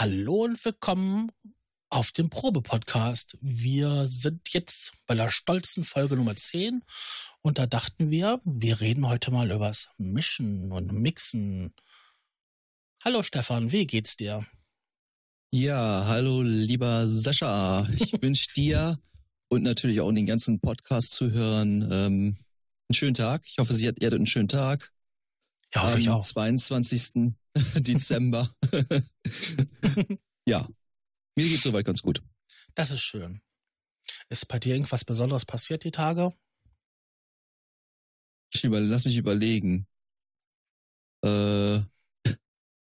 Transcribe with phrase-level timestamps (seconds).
[0.00, 1.30] Hallo und willkommen
[1.90, 3.36] auf dem Probe-Podcast.
[3.42, 6.82] Wir sind jetzt bei der stolzen Folge Nummer 10
[7.42, 11.74] und da dachten wir, wir reden heute mal übers Mischen und Mixen.
[13.04, 14.46] Hallo Stefan, wie geht's dir?
[15.50, 17.86] Ja, hallo lieber Sascha.
[17.92, 18.98] Ich wünsche dir
[19.50, 22.36] und natürlich auch den ganzen Podcast-Zuhörern ähm,
[22.88, 23.42] einen schönen Tag.
[23.44, 24.94] Ich hoffe, Sie hat, ihr hattet einen schönen Tag.
[25.74, 26.24] Ja, hoffe Am ich auch.
[26.24, 27.34] 22.
[27.74, 28.54] Dezember.
[30.46, 30.68] ja,
[31.36, 32.22] mir geht's soweit ganz gut.
[32.74, 33.40] Das ist schön.
[34.28, 36.32] Ist bei dir irgendwas Besonderes passiert die Tage?
[38.52, 39.86] Ich über, lass mich überlegen.
[41.24, 41.82] Äh,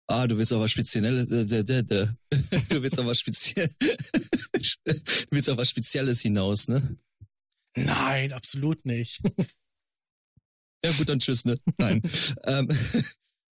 [0.08, 2.10] ah, du willst auf was Spezielles, äh, dä, dä, dä.
[2.70, 6.98] du willst auf was Spezielles, du willst auf was Spezielles hinaus, ne?
[7.76, 9.22] Nein, absolut nicht.
[10.86, 11.56] Ja gut, dann tschüss, ne?
[11.78, 12.02] Nein.
[12.44, 12.68] ähm,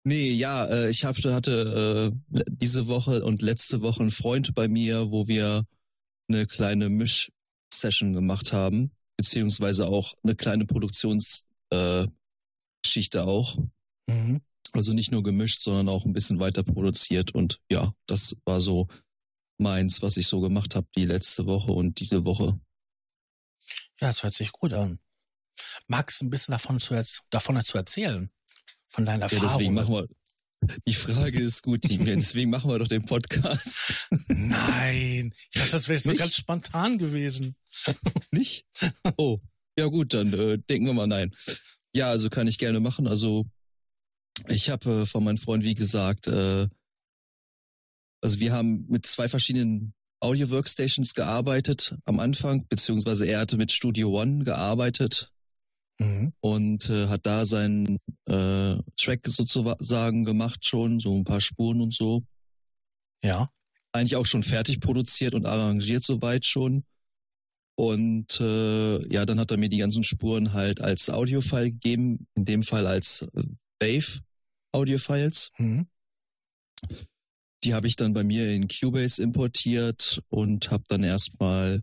[0.06, 4.68] nee, ja, äh, ich hab, hatte äh, diese Woche und letzte Woche einen Freund bei
[4.68, 5.66] mir, wo wir
[6.28, 13.58] eine kleine Misch-Session gemacht haben, beziehungsweise auch eine kleine Produktionsgeschichte äh, auch.
[14.08, 14.40] Mhm.
[14.72, 17.34] Also nicht nur gemischt, sondern auch ein bisschen weiter produziert.
[17.34, 18.88] Und ja, das war so
[19.58, 22.60] meins, was ich so gemacht habe die letzte Woche und diese Woche.
[24.00, 25.00] Ja, das hört sich gut an.
[25.88, 28.30] Magst du ein bisschen davon zu, davon zu erzählen?
[28.96, 29.48] Von deinen Ja, Erfahrungen?
[29.52, 30.08] deswegen machen wir.
[30.88, 34.08] Die Frage ist gut, deswegen machen wir doch den Podcast.
[34.28, 37.56] Nein, ich dachte, das wäre so ganz spontan gewesen.
[38.30, 38.64] Nicht?
[39.18, 39.38] Oh,
[39.78, 41.34] ja gut, dann äh, denken wir mal nein.
[41.94, 43.06] Ja, also kann ich gerne machen.
[43.06, 43.44] Also
[44.48, 46.66] ich habe äh, von meinem Freund, wie gesagt, äh,
[48.22, 54.18] also wir haben mit zwei verschiedenen Audio-Workstations gearbeitet am Anfang, beziehungsweise er hatte mit Studio
[54.18, 55.30] One gearbeitet
[55.98, 56.32] Mhm.
[56.40, 61.94] und äh, hat da seinen äh, Track sozusagen gemacht schon, so ein paar Spuren und
[61.94, 62.22] so.
[63.22, 63.50] Ja.
[63.92, 66.84] eigentlich auch schon fertig produziert und arrangiert soweit schon.
[67.76, 72.44] Und äh, ja, dann hat er mir die ganzen Spuren halt als Audiofile gegeben, in
[72.44, 73.42] dem Fall als äh,
[73.80, 74.20] Wave
[74.72, 75.50] Audiofiles.
[75.58, 75.86] Mhm.
[77.64, 81.82] Die habe ich dann bei mir in Cubase importiert und habe dann erstmal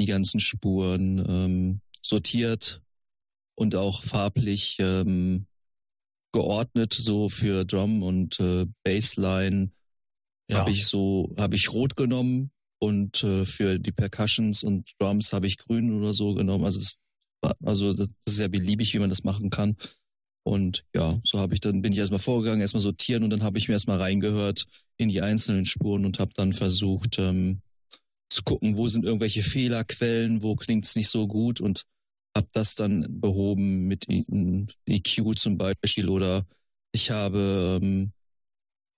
[0.00, 2.83] die ganzen Spuren ähm, sortiert
[3.54, 5.46] und auch farblich ähm,
[6.32, 9.70] geordnet, so für Drum und äh, Bassline
[10.50, 10.58] Ja.
[10.58, 12.50] habe ich so, habe ich rot genommen
[12.80, 16.64] und äh, für die Percussions und Drums habe ich grün oder so genommen.
[16.64, 16.98] Also das
[17.40, 19.76] war, also das, ist ja beliebig, wie man das machen kann.
[20.46, 23.56] Und ja, so habe ich dann bin ich erstmal vorgegangen, erstmal sortieren und dann habe
[23.56, 24.66] ich mir erstmal reingehört
[24.98, 27.62] in die einzelnen Spuren und habe dann versucht ähm,
[28.28, 31.86] zu gucken, wo sind irgendwelche Fehlerquellen, wo klingt's nicht so gut und
[32.36, 36.46] habe das dann behoben mit EQ zum Beispiel oder
[36.92, 38.12] ich habe ähm,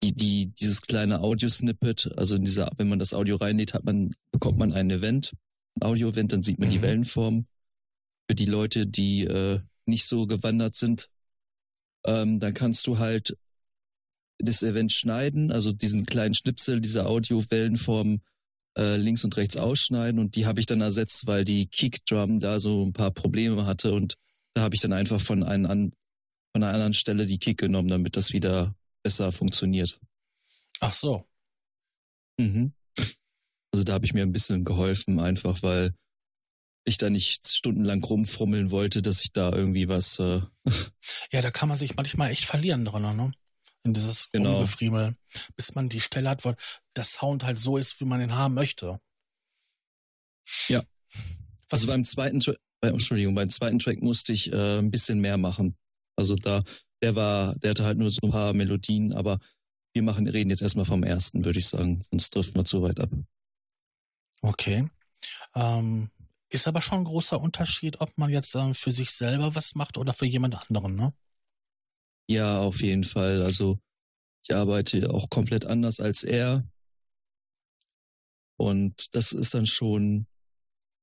[0.02, 4.14] die, die, dieses kleine Audio-Snippet, also in dieser, wenn man das Audio reinlädt, hat man,
[4.30, 5.34] bekommt man ein Event,
[5.74, 6.82] ein Audio-Event, dann sieht man die Mhm.
[6.82, 7.46] Wellenform.
[8.28, 11.08] Für die Leute, die äh, nicht so gewandert sind,
[12.04, 13.36] ähm, dann kannst du halt
[14.38, 18.20] das Event schneiden, also diesen kleinen Schnipsel, diese Audio-Wellenform
[18.76, 22.58] äh, links und rechts ausschneiden und die habe ich dann ersetzt, weil die Kick-Drum da
[22.58, 24.16] so ein paar Probleme hatte und
[24.54, 25.92] da habe ich dann einfach von, einem an,
[26.52, 30.00] von einer anderen Stelle die Kick genommen, damit das wieder besser funktioniert.
[30.80, 31.26] Ach so.
[32.38, 32.72] Mhm.
[33.72, 35.94] Also da habe ich mir ein bisschen geholfen, einfach weil
[36.84, 40.18] ich da nicht stundenlang rumfrummeln wollte, dass ich da irgendwie was.
[40.18, 40.40] Äh,
[41.32, 43.32] Ja, da kann man sich manchmal echt verlieren drin, ne?
[43.86, 44.54] In dieses Genau.
[44.54, 45.16] Rumgefriemel.
[45.54, 46.54] Bis man die Stelle hat, wo
[46.96, 49.00] der Sound halt so ist, wie man ihn haben möchte.
[50.68, 50.82] Ja.
[51.68, 52.40] Was also beim zweiten,
[52.80, 55.76] bei, Entschuldigung, beim zweiten Track musste ich äh, ein bisschen mehr machen.
[56.16, 56.64] Also da,
[57.00, 59.38] der war, der hatte halt nur so ein paar Melodien, aber
[59.94, 62.98] wir machen, reden jetzt erstmal vom ersten, würde ich sagen, sonst driften wir zu weit
[62.98, 63.10] ab.
[64.42, 64.88] Okay.
[65.54, 66.10] Ähm,
[66.48, 69.96] ist aber schon ein großer Unterschied, ob man jetzt ähm, für sich selber was macht
[69.96, 71.14] oder für jemand anderen, ne?
[72.28, 73.42] Ja, auf jeden Fall.
[73.42, 73.78] Also
[74.42, 76.68] ich arbeite auch komplett anders als er.
[78.58, 80.26] Und das ist dann schon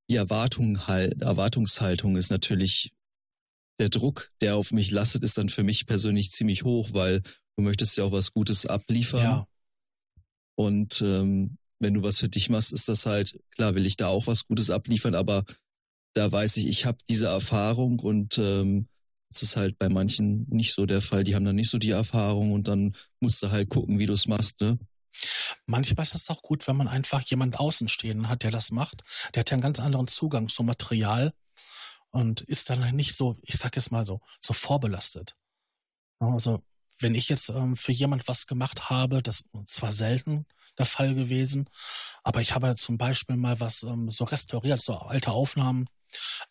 [0.10, 2.92] die Erwartung halt, Erwartungshaltung ist natürlich
[3.80, 7.22] der Druck, der auf mich lastet, ist dann für mich persönlich ziemlich hoch, weil
[7.56, 9.24] du möchtest ja auch was Gutes abliefern.
[9.24, 9.48] Ja.
[10.56, 14.08] Und ähm, wenn du was für dich machst, ist das halt, klar will ich da
[14.08, 15.44] auch was Gutes abliefern, aber
[16.14, 18.88] da weiß ich, ich habe diese Erfahrung und ähm,
[19.34, 21.24] das ist halt bei manchen nicht so der Fall.
[21.24, 24.14] Die haben dann nicht so die Erfahrung und dann musst du halt gucken, wie du
[24.14, 24.80] es machst, ne?
[25.68, 29.04] Manchmal ist es auch gut, wenn man einfach jemand außenstehenden hat, der das macht.
[29.34, 31.34] Der hat ja einen ganz anderen Zugang zum Material
[32.10, 35.36] und ist dann nicht so, ich sag jetzt mal so, so vorbelastet.
[36.20, 36.64] Also
[37.00, 40.46] wenn ich jetzt ähm, für jemand was gemacht habe, das zwar selten,
[40.78, 41.70] der Fall gewesen.
[42.24, 45.88] Aber ich habe zum Beispiel mal was ähm, so restauriert, so alte Aufnahmen.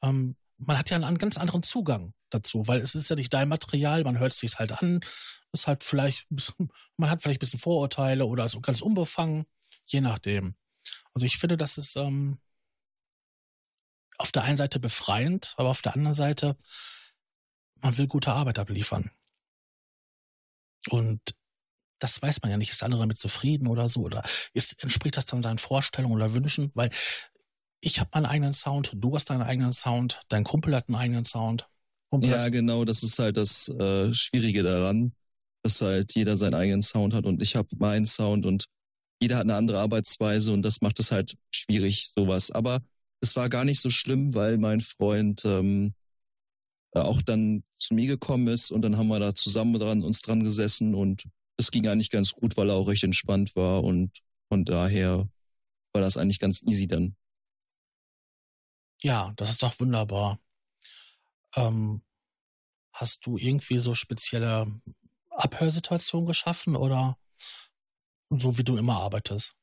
[0.02, 0.36] Ähm,
[0.66, 4.04] man hat ja einen, ganz anderen Zugang dazu, weil es ist ja nicht dein Material,
[4.04, 5.00] man hört es sich halt an,
[5.52, 6.26] ist halt vielleicht,
[6.96, 9.44] man hat vielleicht ein bisschen Vorurteile oder ist ganz unbefangen,
[9.86, 10.54] je nachdem.
[11.14, 12.38] Also ich finde, das ist ähm,
[14.18, 16.56] auf der einen Seite befreiend, aber auf der anderen Seite,
[17.80, 19.10] man will gute Arbeit abliefern.
[20.90, 21.20] Und
[21.98, 22.70] das weiß man ja nicht.
[22.70, 24.00] Ist der andere damit zufrieden oder so?
[24.02, 24.24] Oder
[24.54, 26.70] ist, entspricht das dann seinen Vorstellungen oder Wünschen?
[26.74, 26.90] Weil
[27.82, 31.24] ich habe meinen eigenen Sound, du hast deinen eigenen Sound, dein Kumpel hat einen eigenen
[31.24, 31.68] Sound.
[32.10, 35.12] Kumpel ja, genau, das ist halt das äh, Schwierige daran,
[35.62, 38.66] dass halt jeder seinen eigenen Sound hat und ich habe meinen Sound und
[39.20, 42.50] jeder hat eine andere Arbeitsweise und das macht es halt schwierig, sowas.
[42.50, 42.82] Aber
[43.20, 45.94] es war gar nicht so schlimm, weil mein Freund ähm,
[46.92, 50.42] auch dann zu mir gekommen ist und dann haben wir da zusammen dran, uns dran
[50.44, 51.24] gesessen und
[51.56, 54.10] es ging eigentlich ganz gut, weil er auch recht entspannt war und
[54.48, 55.28] von daher
[55.92, 57.16] war das eigentlich ganz easy dann.
[59.02, 60.38] Ja, das ist doch wunderbar.
[61.56, 62.02] Ähm,
[62.92, 64.80] hast du irgendwie so spezielle
[65.30, 67.18] Abhörsituationen geschaffen oder
[68.30, 69.56] so wie du immer arbeitest?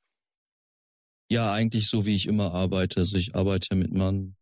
[1.32, 3.00] Ja, eigentlich so wie ich immer arbeite.
[3.00, 4.36] Also ich arbeite mit meinem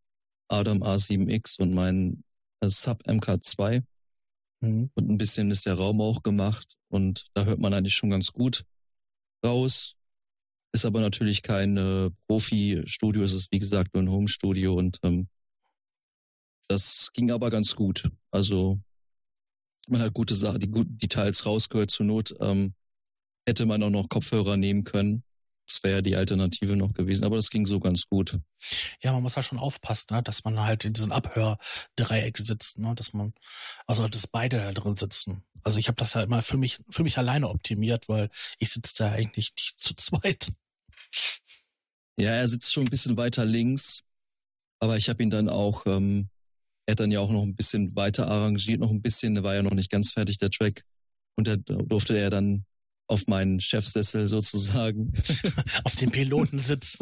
[0.48, 2.24] Adam A7X und meinem
[2.64, 3.84] Sub MK2.
[4.62, 4.90] Mhm.
[4.96, 8.32] Und ein bisschen ist der Raum auch gemacht und da hört man eigentlich schon ganz
[8.32, 8.66] gut
[9.46, 9.97] raus.
[10.78, 15.28] Ist aber natürlich kein äh, Profi-Studio, es ist wie gesagt nur ein Home-Studio und ähm,
[16.68, 18.12] das ging aber ganz gut.
[18.30, 18.80] Also
[19.88, 21.90] man hat gute Sachen, die guten Details rausgehört.
[21.90, 22.76] Zur Not ähm,
[23.48, 25.24] hätte man auch noch Kopfhörer nehmen können.
[25.66, 28.40] Das wäre ja die Alternative noch gewesen, aber das ging so ganz gut.
[29.02, 32.94] Ja, man muss ja schon aufpassen, ne, dass man halt in diesem Abhördreieck sitzt, ne,
[32.94, 33.34] dass man,
[33.88, 35.44] also dass beide da drin sitzen.
[35.64, 38.30] Also ich habe das ja immer für mich, für mich alleine optimiert, weil
[38.60, 40.52] ich sitze da eigentlich nicht zu zweit.
[42.20, 44.02] Ja, er sitzt schon ein bisschen weiter links,
[44.80, 46.30] aber ich habe ihn dann auch, ähm,
[46.86, 49.56] er hat dann ja auch noch ein bisschen weiter arrangiert, noch ein bisschen, der war
[49.56, 50.84] ja noch nicht ganz fertig, der Track.
[51.36, 52.66] Und da durfte er dann
[53.08, 55.14] auf meinen Chefsessel sozusagen.
[55.84, 57.00] auf dem Pilotensitz.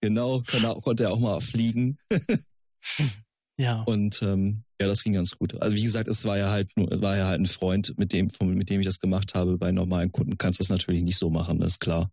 [0.00, 1.98] genau, er, konnte er auch mal fliegen.
[3.56, 3.82] ja.
[3.82, 5.60] Und ähm, ja, das ging ganz gut.
[5.60, 8.30] Also wie gesagt, es war ja halt nur, war ja halt ein Freund, mit dem,
[8.42, 9.58] mit dem ich das gemacht habe.
[9.58, 12.10] Bei normalen Kunden kannst du das natürlich nicht so machen, das ist klar.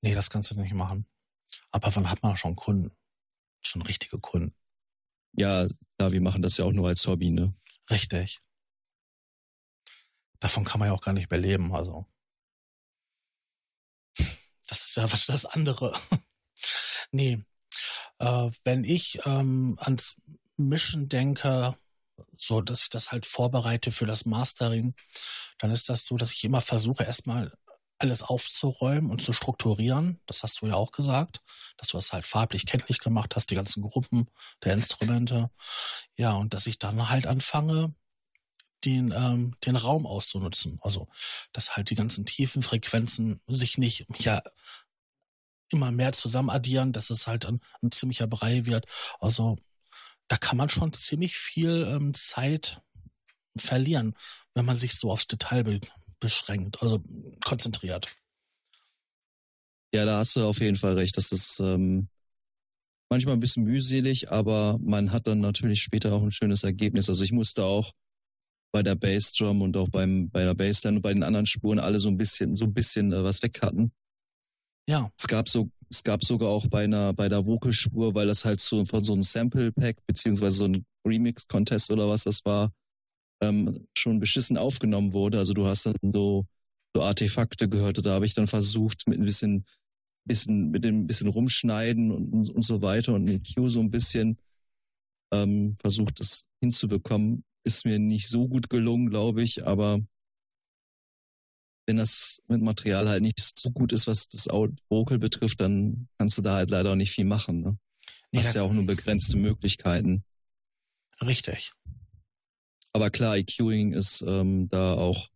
[0.00, 1.06] Nee, das kannst du nicht machen.
[1.70, 2.96] Aber wann hat man schon Kunden?
[3.62, 4.54] Schon richtige Kunden.
[5.32, 5.68] Ja,
[6.00, 7.54] ja, wir machen das ja auch nur als Hobby, ne?
[7.90, 8.40] Richtig.
[10.40, 12.06] Davon kann man ja auch gar nicht mehr leben, also.
[14.66, 15.98] Das ist ja was das andere.
[17.10, 17.42] nee.
[18.18, 20.16] Äh, wenn ich ähm, ans
[20.56, 21.76] Mischen denke,
[22.36, 24.94] so dass ich das halt vorbereite für das Mastering,
[25.58, 27.56] dann ist das so, dass ich immer versuche, erstmal
[27.98, 30.20] alles aufzuräumen und zu strukturieren.
[30.26, 31.42] Das hast du ja auch gesagt,
[31.76, 34.28] dass du das halt farblich kenntlich gemacht hast, die ganzen Gruppen
[34.64, 35.50] der Instrumente.
[36.16, 37.94] Ja, und dass ich dann halt anfange,
[38.84, 40.78] den, ähm, den Raum auszunutzen.
[40.82, 41.08] Also,
[41.52, 44.42] dass halt die ganzen tiefen Frequenzen sich nicht ja
[45.70, 48.86] immer mehr zusammen addieren, dass es halt ein, ein ziemlicher Brei wird.
[49.20, 49.56] Also,
[50.28, 52.80] da kann man schon ziemlich viel ähm, Zeit
[53.56, 54.14] verlieren,
[54.54, 55.80] wenn man sich so aufs Detail
[56.20, 57.02] beschränkt, also
[57.44, 58.14] konzentriert.
[59.94, 61.16] Ja, da hast du auf jeden Fall recht.
[61.16, 62.08] Das ist ähm,
[63.10, 67.08] manchmal ein bisschen mühselig, aber man hat dann natürlich später auch ein schönes Ergebnis.
[67.08, 67.92] Also ich musste auch
[68.70, 72.00] bei der Bassdrum und auch beim, bei der Bassline und bei den anderen Spuren alle
[72.00, 73.92] so ein bisschen, so ein bisschen äh, was weghatten.
[74.86, 75.10] Ja.
[75.18, 78.60] Es gab so, es gab sogar auch bei einer, bei der Vocalspur, weil das halt
[78.60, 82.72] so von so einem Sample Pack, beziehungsweise so ein Remix-Contest oder was das war,
[83.40, 85.38] ähm, schon beschissen aufgenommen wurde.
[85.38, 86.46] Also du hast dann so,
[86.94, 88.04] so Artefakte gehört.
[88.04, 89.64] Da habe ich dann versucht, mit ein bisschen,
[90.24, 94.38] bisschen, mit dem bisschen rumschneiden und, und so weiter und mit Q so ein bisschen
[95.32, 97.44] ähm, versucht, das hinzubekommen.
[97.64, 100.00] Ist mir nicht so gut gelungen, glaube ich, aber
[101.86, 106.36] wenn das mit Material halt nicht so gut ist, was das Vocal betrifft, dann kannst
[106.36, 107.62] du da halt leider auch nicht viel machen.
[107.62, 107.78] Ne?
[108.30, 110.22] Du hast ja auch nur begrenzte Möglichkeiten.
[111.22, 111.72] Richtig.
[112.92, 115.28] Aber klar, EQing ist ähm, da auch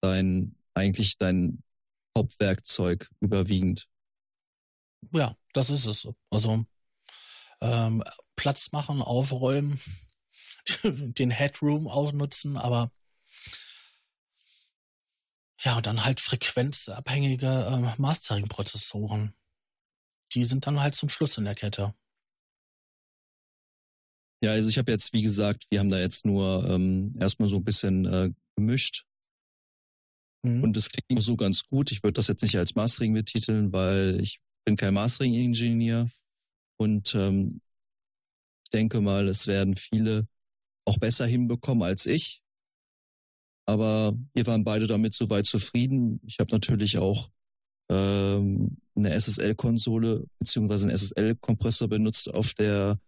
[0.00, 1.62] dein, eigentlich dein
[2.16, 3.88] Hauptwerkzeug überwiegend.
[5.12, 6.08] Ja, das ist es.
[6.30, 6.64] Also
[7.60, 8.02] ähm,
[8.36, 9.80] Platz machen, aufräumen,
[10.84, 12.90] den Headroom ausnutzen, aber
[15.60, 19.34] ja, und dann halt frequenzabhängige äh, Mastering-Prozessoren.
[20.32, 21.94] Die sind dann halt zum Schluss in der Kette.
[24.42, 27.56] Ja, also ich habe jetzt, wie gesagt, wir haben da jetzt nur ähm, erstmal so
[27.56, 29.04] ein bisschen äh, gemischt.
[30.42, 30.62] Mhm.
[30.62, 31.90] Und es klingt so ganz gut.
[31.90, 36.08] Ich würde das jetzt nicht als Mastering betiteln, weil ich bin kein Mastering-Ingenieur.
[36.78, 37.60] Und ähm,
[38.64, 40.28] ich denke mal, es werden viele
[40.84, 42.42] auch besser hinbekommen als ich.
[43.66, 46.20] Aber wir waren beide damit soweit zufrieden.
[46.24, 47.30] Ich habe natürlich auch
[47.90, 53.00] ähm, eine SSL-Konsole beziehungsweise einen SSL-Kompressor benutzt auf der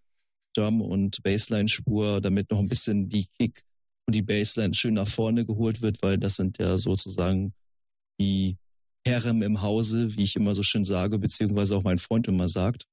[0.59, 3.63] Drum- und Bassline-Spur, damit noch ein bisschen die Kick
[4.07, 7.55] und die Bassline schön nach vorne geholt wird, weil das sind ja sozusagen
[8.21, 8.57] die
[9.07, 12.87] Herren im Hause, wie ich immer so schön sage, beziehungsweise auch mein Freund immer sagt.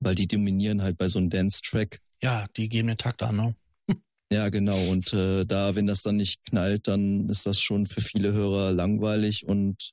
[0.00, 2.00] Weil die dominieren halt bei so einem Dance-Track.
[2.22, 3.56] Ja, die geben den Takt an, ne?
[4.32, 4.78] Ja, genau.
[4.90, 8.72] Und äh, da, wenn das dann nicht knallt, dann ist das schon für viele Hörer
[8.72, 9.92] langweilig und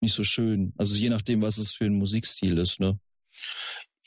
[0.00, 0.74] nicht so schön.
[0.76, 2.98] Also je nachdem, was es für ein Musikstil ist, ne?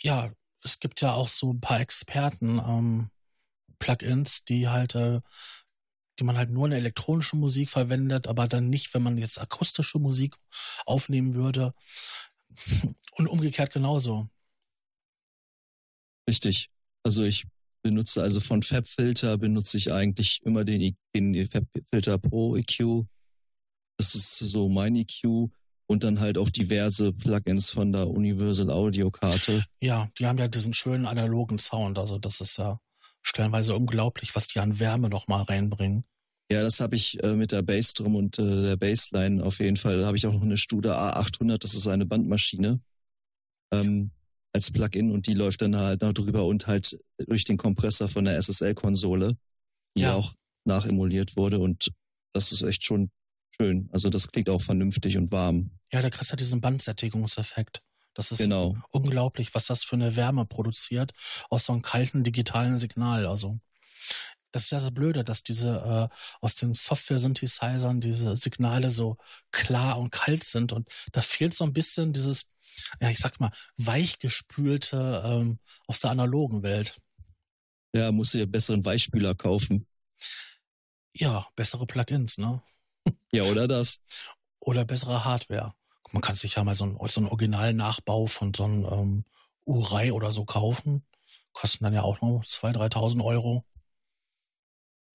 [0.02, 0.32] Ja,
[0.66, 3.10] es gibt ja auch so ein paar Experten, ähm,
[3.78, 5.22] Plugins, die halt, äh,
[6.20, 10.00] die man halt nur in elektronische Musik verwendet, aber dann nicht, wenn man jetzt akustische
[10.00, 10.36] Musik
[10.86, 11.74] aufnehmen würde.
[13.18, 14.28] Und umgekehrt genauso.
[16.28, 16.70] Richtig.
[17.04, 17.46] Also ich
[17.84, 23.06] benutze also von FabFilter benutze ich eigentlich immer den, den FabFilter Pro EQ.
[23.98, 25.52] Das ist so mein EQ
[25.88, 29.64] und dann halt auch diverse Plugins von der Universal Audio Karte.
[29.82, 32.00] Ja, die haben ja diesen schönen analogen Sound.
[32.00, 32.80] Also das ist ja
[33.22, 36.06] stellenweise unglaublich, was die an Wärme noch mal reinbringen.
[36.52, 40.00] Ja, das habe ich äh, mit der Bassdrum und äh, der Bassline auf jeden Fall.
[40.00, 42.82] Da habe ich auch noch eine Studer A800, das ist eine Bandmaschine
[43.72, 44.12] ähm,
[44.54, 48.26] als Plugin und die läuft dann halt noch drüber und halt durch den Kompressor von
[48.26, 49.38] der SSL-Konsole,
[49.98, 50.14] die ja.
[50.14, 50.34] auch
[50.66, 51.92] nachemuliert wurde und
[52.34, 53.10] das ist echt schon
[53.56, 53.90] schön.
[53.92, 55.72] Also das klingt auch vernünftig und warm.
[55.92, 57.82] Ja, da kriegst du diesen Bandsättigungseffekt.
[58.14, 58.78] Das ist genau.
[58.92, 61.12] unglaublich, was das für eine Wärme produziert
[61.50, 63.26] aus so einem kalten digitalen Signal.
[63.26, 63.60] Also
[64.52, 69.18] das ist ja so blöde, dass diese äh, aus den Software-Synthesizern diese Signale so
[69.52, 72.46] klar und kalt sind und da fehlt so ein bisschen dieses,
[73.02, 77.02] ja, ich sag mal, weichgespülte ähm, aus der analogen Welt.
[77.94, 79.88] Ja, musst du dir besseren Weichspüler kaufen.
[81.12, 82.62] Ja, bessere Plugins, ne?
[83.32, 84.02] Ja, oder das?
[84.60, 85.74] Oder bessere Hardware.
[86.12, 89.26] Man kann sich ja mal so einen, so einen Originalnachbau von so einem ähm,
[89.66, 91.06] Urei oder so kaufen.
[91.52, 93.66] Kosten dann ja auch noch 2.000, 3.000 Euro.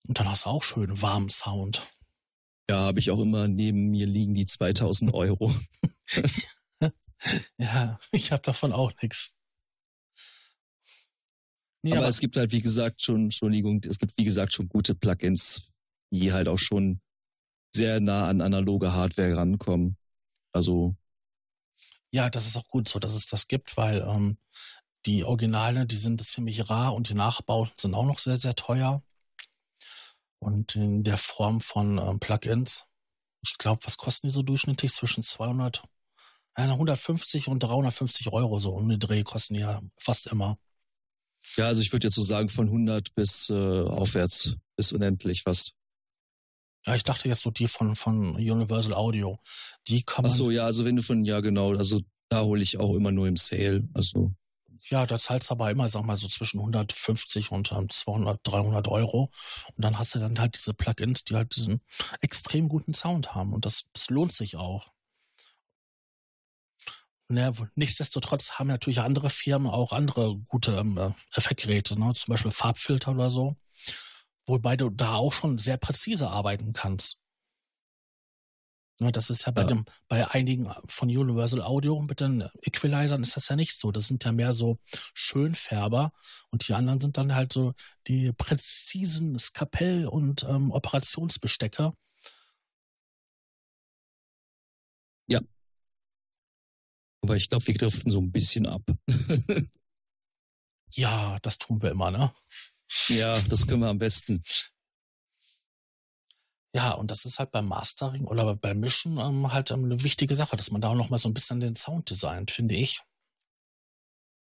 [0.07, 1.83] Und dann hast du auch schön warmen Sound.
[2.71, 5.55] Ja, habe ich auch immer neben mir liegen die 2000 Euro.
[7.59, 9.35] ja, ich habe davon auch nichts.
[11.83, 14.69] Nee, aber, aber, es gibt halt, wie gesagt, schon, Entschuldigung, es gibt, wie gesagt, schon
[14.69, 15.73] gute Plugins,
[16.11, 17.01] die halt auch schon
[17.71, 19.97] sehr nah an analoge Hardware rankommen.
[20.53, 20.97] Also.
[22.13, 24.39] Ja, das ist auch gut so, dass es das gibt, weil ähm,
[25.07, 29.03] die Originale, die sind ziemlich rar und die Nachbauten sind auch noch sehr, sehr teuer.
[30.39, 32.87] Und in der Form von ähm, Plugins,
[33.43, 34.93] ich glaube, was kosten die so durchschnittlich?
[34.93, 35.83] Zwischen 200,
[36.57, 40.59] äh, 150 und 350 Euro so um den Dreh kosten die ja fast immer.
[41.57, 45.75] Ja, also ich würde jetzt so sagen von 100 bis äh, aufwärts, bis unendlich fast.
[46.87, 49.39] Ja, ich dachte jetzt so die von, von Universal Audio.
[49.89, 50.33] Die kann man.
[50.33, 53.13] Ach so, ja, also wenn du von, ja genau, also da hole ich auch immer
[53.13, 53.89] nur im Sale.
[53.93, 54.33] Also.
[54.89, 59.31] Ja, da zahlst du aber immer, sag mal, so zwischen 150 und 200, 300 Euro.
[59.77, 61.83] Und dann hast du dann halt diese Plugins, die halt diesen
[62.23, 63.53] extrem guten Sound haben.
[63.53, 64.91] Und das, das lohnt sich auch.
[67.33, 72.13] Ja, nichtsdestotrotz haben natürlich andere Firmen auch andere gute ähm, Effektgeräte, ne?
[72.13, 73.57] zum Beispiel Farbfilter oder so,
[74.51, 77.21] wobei du da auch schon sehr präzise arbeiten kannst.
[79.01, 79.69] Ne, das ist ja bei ja.
[79.69, 83.93] dem, bei einigen von Universal Audio mit den Equalizern ist das ja nicht so.
[83.93, 84.79] Das sind ja mehr so
[85.15, 86.13] Schönfärber
[86.51, 87.73] und die anderen sind dann halt so
[88.07, 91.95] die präzisen Skapell- und ähm, Operationsbestecker.
[95.29, 95.41] Ja.
[97.23, 98.83] Aber ich glaube, wir driften so ein bisschen ab.
[100.91, 102.35] ja, das tun wir immer, ne?
[103.09, 104.43] Ja, das können wir am besten.
[106.73, 110.35] Ja, und das ist halt beim Mastering oder beim Mischen ähm, halt ähm, eine wichtige
[110.35, 113.03] Sache, dass man da auch noch mal so ein bisschen den Sound designt, finde ich.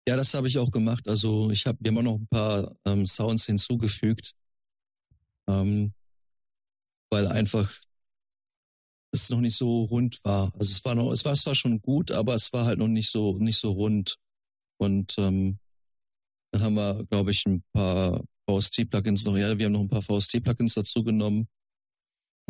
[0.08, 1.08] Ja, das habe ich auch gemacht.
[1.08, 4.34] Also ich habe mir immer noch ein paar ähm, Sounds hinzugefügt,
[5.48, 5.94] ähm,
[7.12, 7.72] weil einfach
[9.12, 10.54] es noch nicht so rund war.
[10.54, 13.10] Also es war noch, es war zwar schon gut, aber es war halt noch nicht
[13.10, 14.18] so nicht so rund.
[14.78, 15.60] Und ähm,
[16.52, 19.38] dann haben wir, glaube ich, ein paar VST-Plugins noch.
[19.38, 21.48] Ja, wir haben noch ein paar VST-Plugins dazu genommen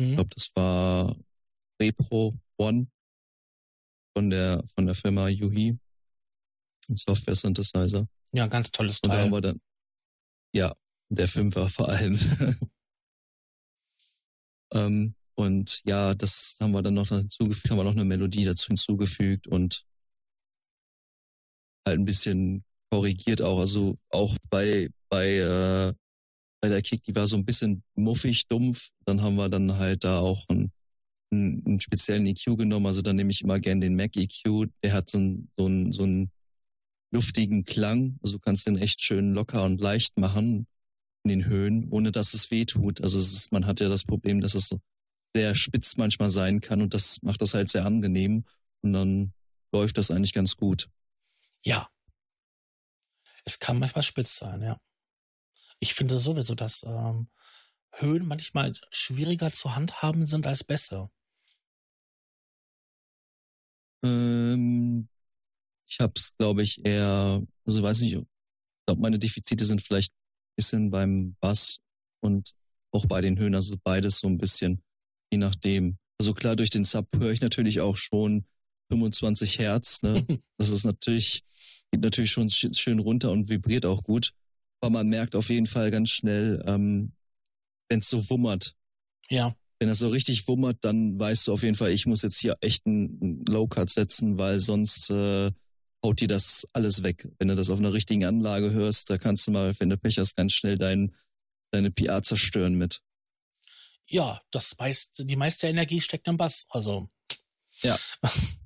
[0.00, 0.10] Mhm.
[0.10, 1.16] Ich glaube, das war
[1.80, 2.86] Repro One
[4.14, 5.78] von der, von der Firma Yuhi.
[6.94, 8.08] Software Synthesizer.
[8.32, 9.10] Ja, ganz tolles Teil.
[9.10, 9.60] Und da haben wir dann,
[10.52, 10.74] ja,
[11.08, 12.18] der Fünfer vor allem.
[14.72, 18.68] ähm, Und ja, das haben wir dann noch hinzugefügt, haben wir noch eine Melodie dazu
[18.68, 19.84] hinzugefügt und
[21.86, 23.60] halt ein bisschen korrigiert auch.
[23.60, 25.92] Also auch bei, bei, äh,
[26.62, 28.88] bei der Kick, die war so ein bisschen muffig, dumpf.
[29.04, 30.72] Dann haben wir dann halt da auch einen,
[31.30, 32.86] einen, speziellen EQ genommen.
[32.86, 34.70] Also dann nehme ich immer gern den Mac EQ.
[34.82, 36.30] Der hat so einen, so einen, so einen
[37.10, 38.18] luftigen Klang.
[38.22, 40.66] Also du kannst den echt schön locker und leicht machen
[41.24, 43.02] in den Höhen, ohne dass es weh tut.
[43.02, 44.74] Also ist, man hat ja das Problem, dass es
[45.34, 48.44] sehr spitz manchmal sein kann und das macht das halt sehr angenehm
[48.82, 49.32] und dann
[49.72, 50.88] läuft das eigentlich ganz gut.
[51.62, 51.88] Ja.
[53.44, 54.80] Es kann manchmal spitz sein, ja.
[55.80, 57.28] Ich finde sowieso, dass ähm,
[57.92, 61.10] Höhen manchmal schwieriger zu handhaben sind als Bässe.
[64.04, 65.08] Ähm,
[65.88, 68.24] ich habe es, glaube ich, eher, also weiß nicht, ich
[68.86, 71.80] glaube, meine Defizite sind vielleicht ein bisschen beim Bass
[72.20, 72.54] und
[72.92, 74.82] auch bei den Höhen, also beides so ein bisschen,
[75.32, 75.98] je nachdem.
[76.20, 78.44] Also klar, durch den Sub höre ich natürlich auch schon
[78.90, 80.02] 25 Hertz.
[80.02, 80.26] Ne?
[80.58, 81.44] Das ist natürlich,
[81.90, 84.34] geht natürlich schon schön runter und vibriert auch gut.
[84.80, 87.12] Aber man merkt auf jeden Fall ganz schnell, ähm,
[87.88, 88.74] wenn es so wummert.
[89.28, 89.54] Ja.
[89.78, 92.56] Wenn das so richtig wummert, dann weißt du auf jeden Fall, ich muss jetzt hier
[92.60, 95.52] echt einen Low-Cut setzen, weil sonst äh,
[96.02, 97.28] haut dir das alles weg.
[97.38, 100.18] Wenn du das auf einer richtigen Anlage hörst, da kannst du mal, wenn du Pech
[100.18, 101.14] hast, ganz schnell dein,
[101.70, 103.00] deine PA zerstören mit.
[104.06, 106.66] Ja, das meist, die meiste Energie steckt im Bass.
[106.68, 107.08] Also.
[107.82, 107.96] Ja.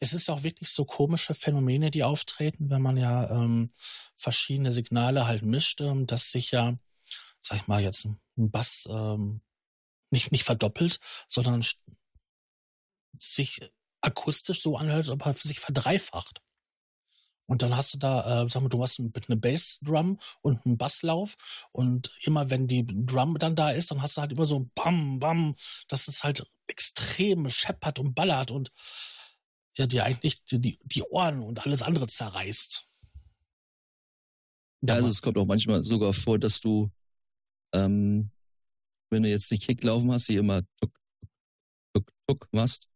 [0.00, 3.70] Es ist auch wirklich so komische Phänomene, die auftreten, wenn man ja ähm,
[4.16, 6.76] verschiedene Signale halt mischt, ähm, dass sich ja,
[7.40, 9.40] sag ich mal, jetzt ein Bass ähm,
[10.10, 11.64] nicht, nicht verdoppelt, sondern
[13.18, 13.60] sich
[14.00, 16.42] akustisch so anhört, als ob er sich verdreifacht.
[17.46, 21.36] Und dann hast du da, äh, sag mal, du hast eine Bassdrum und einen Basslauf
[21.72, 25.18] und immer wenn die Drum dann da ist, dann hast du halt immer so Bam,
[25.18, 25.54] Bam,
[25.88, 28.72] dass es halt extrem scheppert und ballert und
[29.76, 32.86] ja, dir eigentlich die, die Ohren und alles andere zerreißt.
[34.86, 36.90] Ja, also es kommt auch manchmal sogar vor, dass du,
[37.72, 38.30] ähm,
[39.10, 40.92] wenn du jetzt die Kick laufen hast, die immer tuck,
[41.94, 42.88] tuck, tuck machst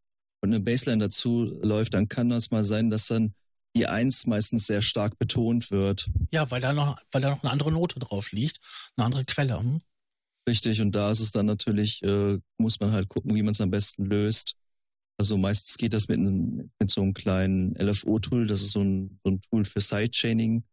[0.43, 3.35] und eine Bassline dazu läuft, dann kann das mal sein, dass dann
[3.75, 6.11] die Eins meistens sehr stark betont wird.
[6.31, 8.61] Ja, weil da noch, weil da noch eine andere Note drauf liegt,
[8.97, 9.59] eine andere Quelle.
[9.59, 9.81] Hm?
[10.49, 13.61] Richtig, und da ist es dann natürlich, äh, muss man halt gucken, wie man es
[13.61, 14.57] am besten löst.
[15.19, 19.31] Also meistens geht das mit, mit so einem kleinen LFO-Tool, das ist so ein, so
[19.33, 20.65] ein Tool für Sidechaining.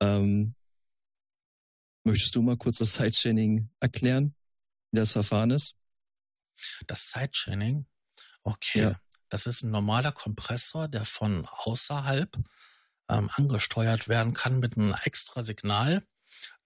[0.00, 0.56] Ähm,
[2.04, 4.34] möchtest du mal kurz das Sidechaining erklären,
[4.90, 5.76] wie das Verfahren ist?
[6.88, 7.86] Das Sidechaining?
[8.42, 8.80] Okay.
[8.80, 9.00] Ja.
[9.28, 12.36] Das ist ein normaler Kompressor, der von außerhalb
[13.08, 16.04] ähm, angesteuert werden kann mit einem extra Signal,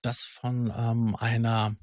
[0.00, 1.76] das von ähm, einer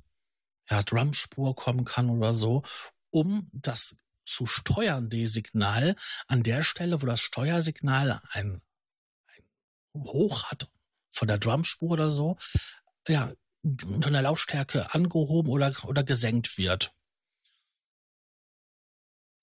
[0.70, 2.64] ja, Drumspur kommen kann oder so,
[3.12, 5.96] um das zu steuernde Signal
[6.28, 8.62] an der Stelle, wo das Steuersignal ein,
[9.28, 9.44] ein
[9.94, 10.70] Hoch hat
[11.10, 12.38] von der Drumspur oder so,
[13.08, 13.34] ja,
[13.64, 16.92] unter einer Lautstärke angehoben oder, oder gesenkt wird.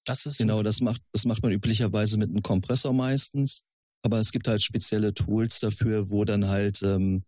[0.04, 3.64] Das ist genau, das macht, das macht man üblicherweise mit einem Kompressor meistens.
[4.02, 7.24] Aber es gibt halt spezielle Tools dafür, wo dann halt ähm,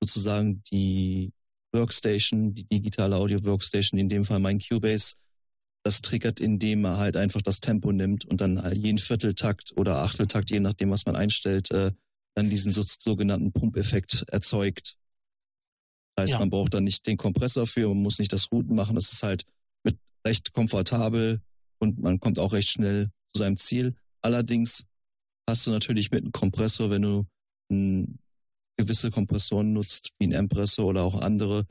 [0.00, 1.32] sozusagen die
[1.72, 5.14] Workstation, die digitale Audio Workstation, in dem Fall mein Cubase,
[5.84, 10.50] das triggert, indem er halt einfach das Tempo nimmt und dann jeden Vierteltakt oder Achteltakt,
[10.50, 11.92] je nachdem, was man einstellt, äh,
[12.34, 14.96] dann diesen so, sogenannten Pumpeffekt erzeugt.
[16.16, 16.38] Das heißt, ja.
[16.38, 18.94] man braucht dann nicht den Kompressor für, man muss nicht das Routen machen.
[18.94, 19.44] Das ist halt
[19.82, 21.42] mit recht komfortabel
[21.78, 23.94] und man kommt auch recht schnell zu seinem Ziel.
[24.22, 24.86] Allerdings
[25.46, 27.26] hast du natürlich mit einem Kompressor, wenn du
[27.70, 28.18] ein,
[28.76, 31.66] gewisse Kompressoren nutzt, wie ein Empressor oder auch andere,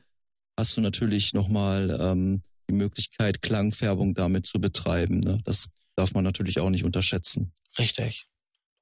[0.56, 2.42] hast du natürlich nochmal ähm,
[2.74, 5.20] die Möglichkeit, Klangfärbung damit zu betreiben.
[5.20, 5.40] Ne?
[5.44, 7.52] Das darf man natürlich auch nicht unterschätzen.
[7.78, 8.26] Richtig.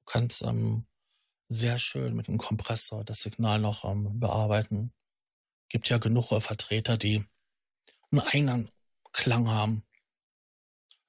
[0.05, 0.85] Du kannst ähm,
[1.49, 4.93] sehr schön mit dem Kompressor das Signal noch ähm, bearbeiten.
[5.69, 7.23] Gibt ja genug Vertreter, die
[8.11, 8.69] einen eigenen
[9.11, 9.83] Klang haben.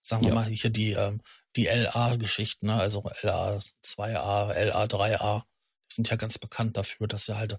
[0.01, 0.35] Sagen wir ja.
[0.35, 1.23] mal hier die, ähm,
[1.57, 2.75] die LA-Geschichten, ne?
[2.75, 5.43] also LA 2A, LA 3A,
[5.91, 7.59] die sind ja ganz bekannt dafür, dass sie halt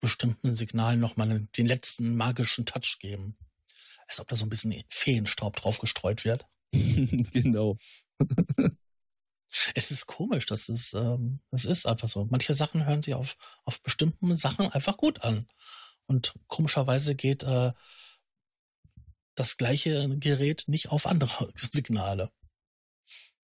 [0.00, 3.36] bestimmten Signalen nochmal den letzten magischen Touch geben
[4.08, 6.46] als ob da so ein bisschen Feenstaub drauf gestreut wird.
[6.72, 7.78] genau.
[9.74, 12.26] es ist komisch, das ist, ähm, das ist einfach so.
[12.30, 15.46] Manche Sachen hören sich auf, auf bestimmten Sachen einfach gut an.
[16.06, 17.72] Und komischerweise geht äh,
[19.34, 22.30] das gleiche Gerät nicht auf andere Signale.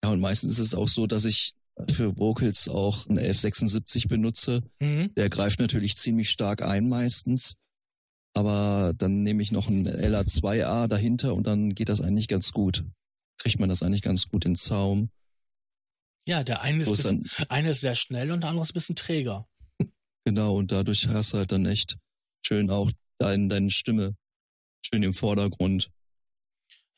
[0.03, 1.55] Ja, und meistens ist es auch so, dass ich
[1.89, 4.63] für Vocals auch einen 1176 benutze.
[4.81, 5.15] Mhm.
[5.15, 7.57] Der greift natürlich ziemlich stark ein meistens.
[8.35, 12.85] Aber dann nehme ich noch ein LA2A dahinter und dann geht das eigentlich ganz gut.
[13.39, 15.11] Kriegt man das eigentlich ganz gut in Zaum.
[16.27, 18.97] Ja, der eine ist, bisschen, eine ist sehr schnell und der andere ist ein bisschen
[18.97, 19.47] träger.
[20.27, 21.97] Genau, und dadurch hast du halt dann echt
[22.47, 24.17] schön auch dein, deine Stimme
[24.85, 25.91] schön im Vordergrund.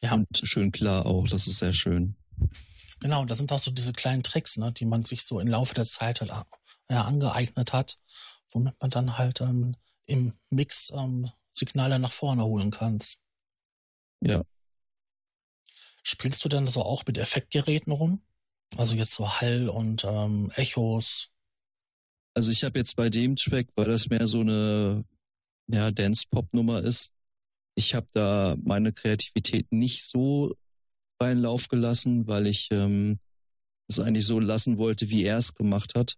[0.03, 0.15] Ja.
[0.15, 2.17] Und schön klar auch, das ist sehr schön.
[2.99, 5.73] Genau, da sind auch so diese kleinen Tricks, ne, die man sich so im Laufe
[5.73, 6.33] der Zeit halt
[6.89, 7.99] ja, angeeignet hat,
[8.53, 9.77] womit man dann halt ähm,
[10.13, 12.99] im Mix ähm, Signale nach vorne holen kann.
[14.21, 14.43] Ja.
[16.03, 18.23] Spielst du denn so auch mit Effektgeräten rum?
[18.77, 21.29] Also jetzt so Hall und ähm, Echos?
[22.35, 25.05] Also ich habe jetzt bei dem Track, weil das mehr so eine
[25.69, 27.13] ja, Dance-Pop-Nummer ist,
[27.75, 30.55] ich habe da meine Kreativität nicht so
[31.19, 33.19] freien Lauf gelassen, weil ich ähm,
[33.89, 36.17] es eigentlich so lassen wollte, wie er es gemacht hat.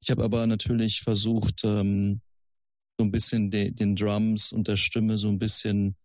[0.00, 2.20] Ich habe aber natürlich versucht, ähm,
[2.98, 5.96] so ein bisschen de, den Drums und der Stimme so ein bisschen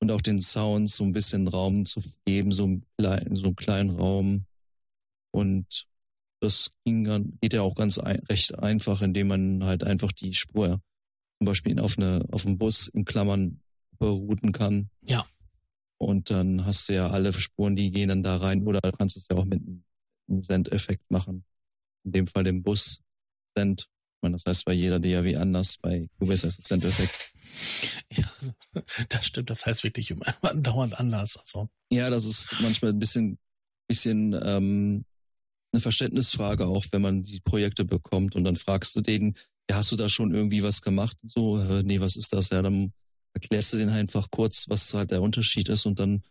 [0.00, 3.56] und auch den Sounds so ein bisschen Raum zu geben, so, ein klein, so einen
[3.56, 4.46] kleinen Raum.
[5.32, 5.86] Und
[6.40, 10.80] das ging geht ja auch ganz ein, recht einfach, indem man halt einfach die Spur
[11.38, 13.60] zum Beispiel auf eine, auf einen Bus in Klammern
[14.00, 14.88] routen kann.
[15.02, 15.26] Ja.
[15.98, 19.18] Und dann hast du ja alle Spuren, die gehen dann da rein, oder du kannst
[19.18, 21.44] es ja auch mit einem Send-Effekt machen.
[22.04, 23.02] In dem Fall den Bus
[23.54, 23.88] Send.
[24.22, 27.32] Meine, das heißt bei jeder DAW anders, bei Cubase heißt es Send-Effekt.
[28.12, 28.30] Ja,
[29.08, 31.36] das stimmt, das heißt wirklich immer dauernd anders.
[31.36, 31.68] Also.
[31.90, 33.38] Ja, das ist manchmal ein bisschen,
[33.88, 35.04] bisschen ähm,
[35.72, 39.36] eine Verständnisfrage auch, wenn man die Projekte bekommt und dann fragst du denen,
[39.70, 41.16] ja, hast du da schon irgendwie was gemacht?
[41.22, 42.50] Und so, äh, nee, was ist das?
[42.50, 42.92] Ja, dann
[43.34, 46.22] erklärst du denen einfach kurz, was halt der Unterschied ist und dann,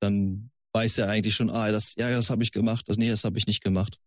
[0.00, 3.24] dann weiß er eigentlich schon, ah, das, ja, das habe ich gemacht, das, nee, das
[3.24, 3.98] habe ich nicht gemacht.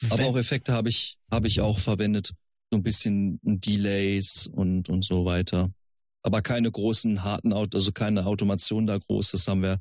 [0.00, 2.34] Wenn Aber auch Effekte habe ich, habe ich auch verwendet.
[2.70, 5.70] So ein bisschen Delays und, und so weiter.
[6.22, 9.30] Aber keine großen, harten Autos, also keine Automation da groß.
[9.30, 9.80] Das haben wir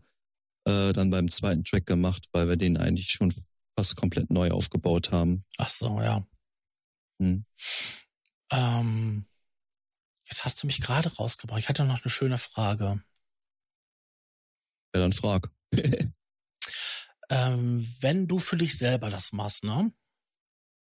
[0.66, 3.34] äh, dann beim zweiten Track gemacht, weil wir den eigentlich schon
[3.78, 5.44] fast komplett neu aufgebaut haben.
[5.58, 6.26] Ach so, ja.
[7.20, 7.46] Hm.
[8.52, 9.26] Ähm,
[10.30, 11.60] jetzt hast du mich gerade rausgebracht.
[11.60, 13.02] Ich hatte noch eine schöne Frage.
[14.94, 15.52] Ja, dann frag.
[17.30, 19.92] ähm, wenn du für dich selber das machst, ne?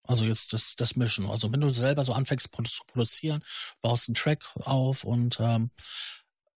[0.06, 1.30] Also jetzt das, das Mischen.
[1.30, 3.44] Also wenn du selber so anfängst zu produzieren,
[3.82, 5.72] baust einen Track auf und ähm,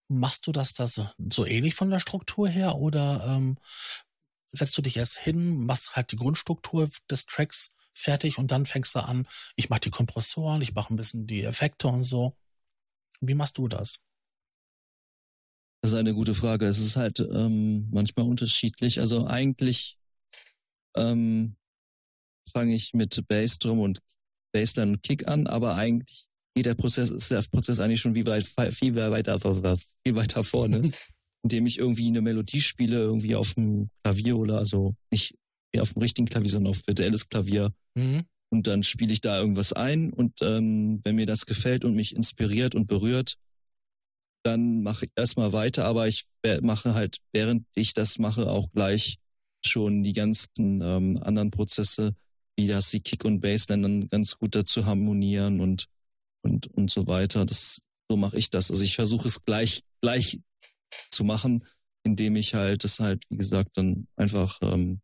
[0.09, 3.59] machst du das, das so ähnlich von der Struktur her oder ähm,
[4.53, 8.95] setzt du dich erst hin, machst halt die Grundstruktur des Tracks fertig und dann fängst
[8.95, 12.37] du an, ich mache die Kompressoren, ich mache ein bisschen die Effekte und so.
[13.21, 14.01] Wie machst du das?
[15.85, 16.65] Das ist eine gute Frage.
[16.65, 19.01] Es ist halt ähm, manchmal unterschiedlich.
[19.01, 19.99] Also eigentlich
[20.97, 21.57] ähm,
[22.51, 23.99] fange ich mit Bassdrum und
[24.55, 28.25] Bassline und Kick an, aber eigentlich geht der Prozess, ist der Prozess eigentlich schon wie
[28.25, 30.91] weit, viel weiter, viel weiter vorne,
[31.43, 35.35] indem ich irgendwie eine Melodie spiele, irgendwie auf dem Klavier oder also nicht
[35.77, 37.75] auf dem richtigen Klavier, sondern auf virtuelles Klavier.
[37.95, 38.23] Mhm.
[38.51, 42.17] Und dann spiele ich da irgendwas ein und ähm, wenn mir das gefällt und mich
[42.17, 43.37] inspiriert und berührt,
[44.45, 46.27] dann mache ich erstmal weiter, aber ich
[46.61, 49.19] mache halt, während ich das mache, auch gleich
[49.65, 52.15] schon die ganzen ähm, anderen Prozesse,
[52.57, 55.87] wie das die Kick und Bass dann ganz gut dazu harmonieren und
[56.43, 57.47] und und so weiter.
[57.47, 58.71] Das so mache ich das.
[58.71, 60.41] Also ich versuche es gleich gleich
[61.11, 61.65] zu machen,
[62.05, 65.01] indem ich halt das halt wie gesagt dann einfach ähm,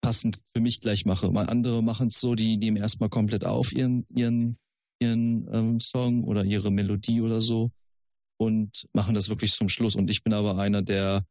[0.00, 1.30] passend für mich gleich mache.
[1.30, 4.58] Mal andere machen es so, die nehmen erstmal komplett auf ihren, ihren,
[5.00, 7.70] ihren ähm, Song oder ihre Melodie oder so
[8.38, 9.94] und machen das wirklich zum Schluss.
[9.94, 11.26] Und ich bin aber einer, der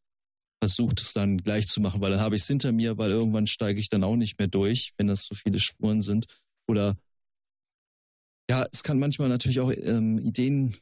[0.62, 3.48] versucht es dann gleich zu machen, weil dann habe ich es hinter mir, weil irgendwann
[3.48, 6.28] steige ich dann auch nicht mehr durch, wenn das so viele Spuren sind.
[6.68, 6.98] Oder
[8.50, 10.80] ja, es kann manchmal natürlich auch ähm, Ideenklau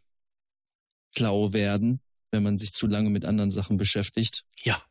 [1.54, 2.00] werden,
[2.32, 4.46] wenn man sich zu lange mit anderen Sachen beschäftigt.
[4.64, 4.82] Ja.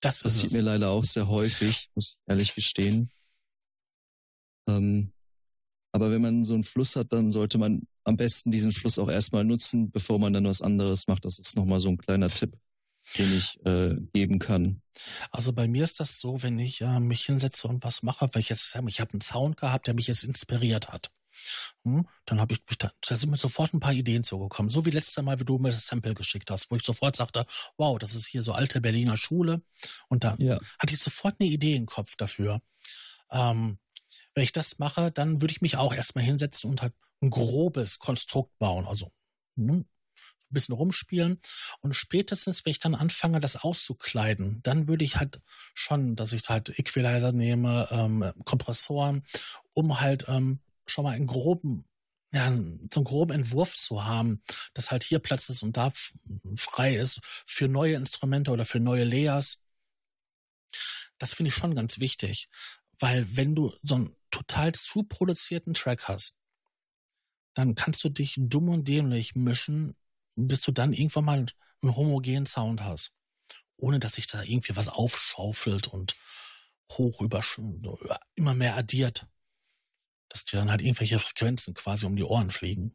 [0.00, 3.10] Das passiert mir leider auch sehr häufig, muss ich ehrlich gestehen.
[4.68, 5.12] Ähm,
[5.96, 9.08] aber wenn man so einen Fluss hat, dann sollte man am besten diesen Fluss auch
[9.08, 11.24] erstmal nutzen, bevor man dann was anderes macht.
[11.24, 12.54] Das ist nochmal so ein kleiner Tipp,
[13.16, 14.82] den ich äh, geben kann.
[15.30, 18.40] Also bei mir ist das so, wenn ich äh, mich hinsetze und was mache, weil
[18.40, 21.10] ich jetzt, ich habe einen Sound gehabt, der mich jetzt inspiriert hat.
[21.84, 24.68] Hm, dann habe ich mich da, da sind mir sofort ein paar Ideen zugekommen.
[24.68, 27.46] So wie letztes Mal, wie du mir das Sample geschickt hast, wo ich sofort sagte,
[27.78, 29.62] wow, das ist hier so alte Berliner Schule.
[30.08, 30.58] Und da ja.
[30.78, 32.60] hatte ich sofort eine Idee im Kopf dafür.
[33.30, 33.78] Ähm,
[34.36, 37.98] wenn ich das mache, dann würde ich mich auch erstmal hinsetzen und halt ein grobes
[37.98, 38.86] Konstrukt bauen.
[38.86, 39.10] Also
[39.56, 39.86] hm, ein
[40.50, 41.40] bisschen rumspielen.
[41.80, 45.40] Und spätestens, wenn ich dann anfange, das auszukleiden, dann würde ich halt
[45.74, 49.24] schon, dass ich halt Equalizer nehme, ähm, Kompressoren,
[49.74, 51.86] um halt ähm, schon mal einen groben,
[52.30, 52.52] ja,
[52.92, 54.42] so groben Entwurf zu haben,
[54.74, 55.90] dass halt hier Platz ist und da
[56.56, 59.62] frei ist für neue Instrumente oder für neue Layers.
[61.16, 62.50] Das finde ich schon ganz wichtig,
[62.98, 66.36] weil wenn du so einen total zu produzierten Track hast,
[67.54, 69.96] dann kannst du dich dumm und dämlich mischen,
[70.34, 71.46] bis du dann irgendwann mal
[71.82, 73.12] einen homogenen Sound hast.
[73.78, 76.16] Ohne dass sich da irgendwie was aufschaufelt und
[76.92, 77.42] hoch über,
[78.34, 79.26] immer mehr addiert
[80.36, 82.94] dass dir dann halt irgendwelche Frequenzen quasi um die Ohren fliegen.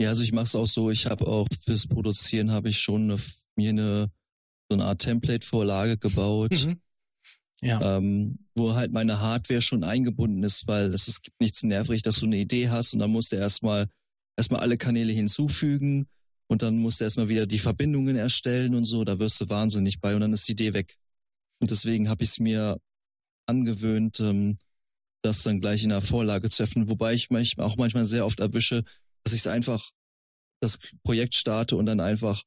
[0.00, 3.10] Ja, also ich mache es auch so, ich habe auch fürs Produzieren habe ich schon
[3.10, 3.20] eine,
[3.56, 4.12] mir eine
[4.70, 6.52] so eine Art Template-Vorlage gebaut.
[6.52, 6.80] Mhm.
[7.60, 7.96] Ja.
[7.96, 12.16] Ähm, wo halt meine Hardware schon eingebunden ist, weil es, es gibt nichts nervig, dass
[12.16, 13.88] du eine Idee hast und dann musst du erstmal
[14.36, 16.06] erstmal alle Kanäle hinzufügen
[16.48, 20.00] und dann musst du erstmal wieder die Verbindungen erstellen und so, da wirst du wahnsinnig
[20.00, 20.96] bei und dann ist die Idee weg.
[21.60, 22.80] Und deswegen habe ich es mir
[23.46, 24.58] angewöhnt, ähm,
[25.22, 28.40] das dann gleich in der Vorlage zu öffnen, wobei ich mich auch manchmal sehr oft
[28.40, 28.84] erwische,
[29.22, 29.90] dass ich es einfach
[30.60, 32.42] das Projekt starte und dann einfach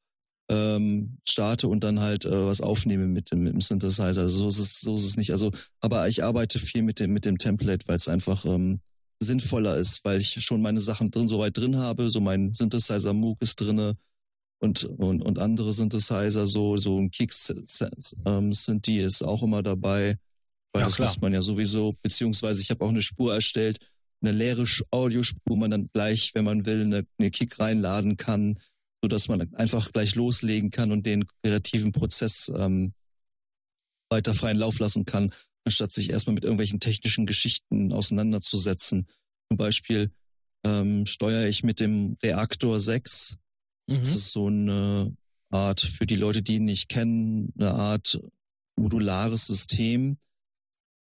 [0.48, 4.22] ähm, starte und dann halt äh, was aufnehme mit dem, mit dem Synthesizer.
[4.22, 5.32] Also so ist es, so ist es nicht.
[5.32, 8.80] Also, aber ich arbeite viel mit dem, mit dem Template, weil es einfach ähm,
[9.20, 12.10] sinnvoller ist, weil ich schon meine Sachen drin so weit drin habe.
[12.10, 13.96] So mein Synthesizer Moog ist drinne
[14.60, 17.52] und, und, und andere Synthesizer, so, so ein Kicks
[18.24, 20.18] ähm, sind die ist auch immer dabei.
[20.72, 21.08] Weil ja, das klar.
[21.08, 23.78] muss man ja sowieso, beziehungsweise ich habe auch eine Spur erstellt,
[24.20, 28.58] eine leere Audiospur, wo man dann gleich, wenn man will, eine, eine Kick reinladen kann,
[29.02, 32.94] so dass man einfach gleich loslegen kann und den kreativen Prozess ähm,
[34.10, 35.32] weiter freien Lauf lassen kann,
[35.64, 39.06] anstatt sich erstmal mit irgendwelchen technischen Geschichten auseinanderzusetzen.
[39.48, 40.10] Zum Beispiel
[40.64, 43.36] ähm, steuere ich mit dem Reaktor 6.
[43.86, 43.98] Mhm.
[43.98, 45.16] Das ist so eine
[45.50, 48.20] Art, für die Leute, die ihn nicht kennen, eine Art
[48.76, 50.18] modulares System,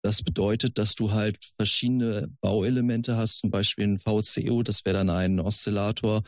[0.03, 5.09] das bedeutet, dass du halt verschiedene Bauelemente hast, zum Beispiel ein VCO, das wäre dann
[5.09, 6.23] ein Oszillator,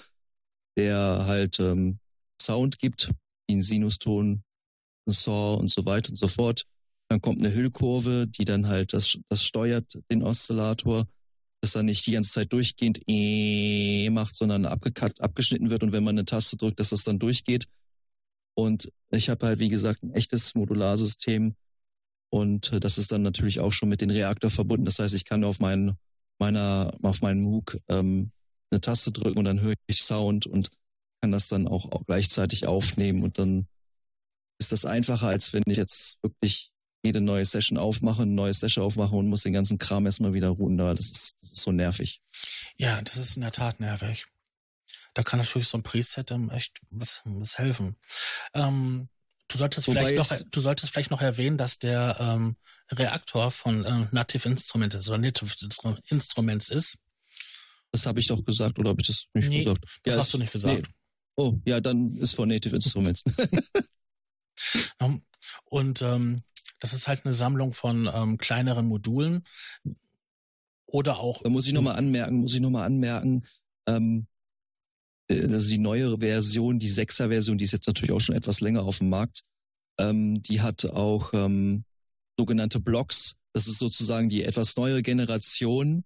[0.76, 2.00] der halt ähm,
[2.42, 3.12] Sound gibt,
[3.50, 4.44] ein Sinuston,
[5.08, 6.64] ein Saw und so weiter und so fort.
[7.10, 11.08] Dann kommt eine Hüllkurve, die dann halt das, das steuert, den Oszillator,
[11.62, 16.04] dass er nicht die ganze Zeit durchgehend äh macht, sondern abgekackt, abgeschnitten wird und wenn
[16.04, 17.68] man eine Taste drückt, dass das dann durchgeht.
[18.56, 21.56] Und ich habe halt, wie gesagt, ein echtes Modularsystem,
[22.36, 24.86] und äh, das ist dann natürlich auch schon mit dem Reaktor verbunden.
[24.86, 25.98] Das heißt, ich kann auf meinen,
[26.38, 28.32] meiner, auf meinen MOOC ähm,
[28.76, 30.70] eine Taste drücken und dann höre ich Sound und
[31.22, 33.24] kann das dann auch, auch gleichzeitig aufnehmen.
[33.24, 33.68] Und dann
[34.60, 36.72] ist das einfacher, als wenn ich jetzt wirklich
[37.04, 40.50] jede neue Session aufmache, eine neue Session aufmache und muss den ganzen Kram erstmal wieder
[40.50, 40.78] ruhen.
[40.78, 42.22] Da das ist, das ist so nervig.
[42.78, 44.26] Ja, das ist in der Tat nervig.
[45.14, 47.96] Da kann natürlich so ein Preset echt was, was helfen.
[48.54, 49.08] Ähm,
[49.48, 52.56] Du solltest, vielleicht noch, du solltest vielleicht noch erwähnen, dass der ähm,
[52.92, 55.54] Reaktor von äh, Native Instruments ist oder Native
[56.10, 56.98] Instruments ist.
[57.92, 59.84] Das habe ich doch gesagt, oder habe ich das nicht nee, gesagt?
[60.04, 60.88] Das ja, hast ist, du nicht gesagt.
[60.88, 60.94] Nee.
[61.38, 63.24] Oh, ja, dann ist von Native Instruments.
[65.66, 66.42] Und ähm,
[66.80, 69.44] das ist halt eine Sammlung von ähm, kleineren Modulen.
[70.86, 71.42] Oder auch.
[71.42, 73.46] Da muss ich nochmal anmerken, muss ich nochmal anmerken,
[73.88, 74.28] ähm,
[75.30, 78.62] äh, also die neuere Version, die 6er Version, die ist jetzt natürlich auch schon etwas
[78.62, 79.44] länger auf dem Markt.
[79.98, 81.86] Ähm, die hat auch ähm,
[82.38, 83.36] sogenannte Blocks.
[83.54, 86.04] Das ist sozusagen die etwas neuere Generation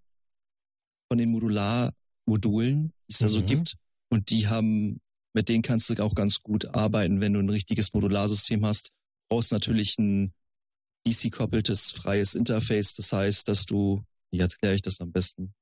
[1.10, 3.30] von den Modularmodulen, die es da mhm.
[3.30, 3.76] so gibt.
[4.10, 5.00] Und die haben,
[5.34, 8.88] mit denen kannst du auch ganz gut arbeiten, wenn du ein richtiges Modularsystem hast.
[8.88, 10.32] Du brauchst natürlich ein
[11.06, 12.94] DC-koppeltes freies Interface.
[12.94, 15.52] Das heißt, dass du, wie erkläre ich das am besten?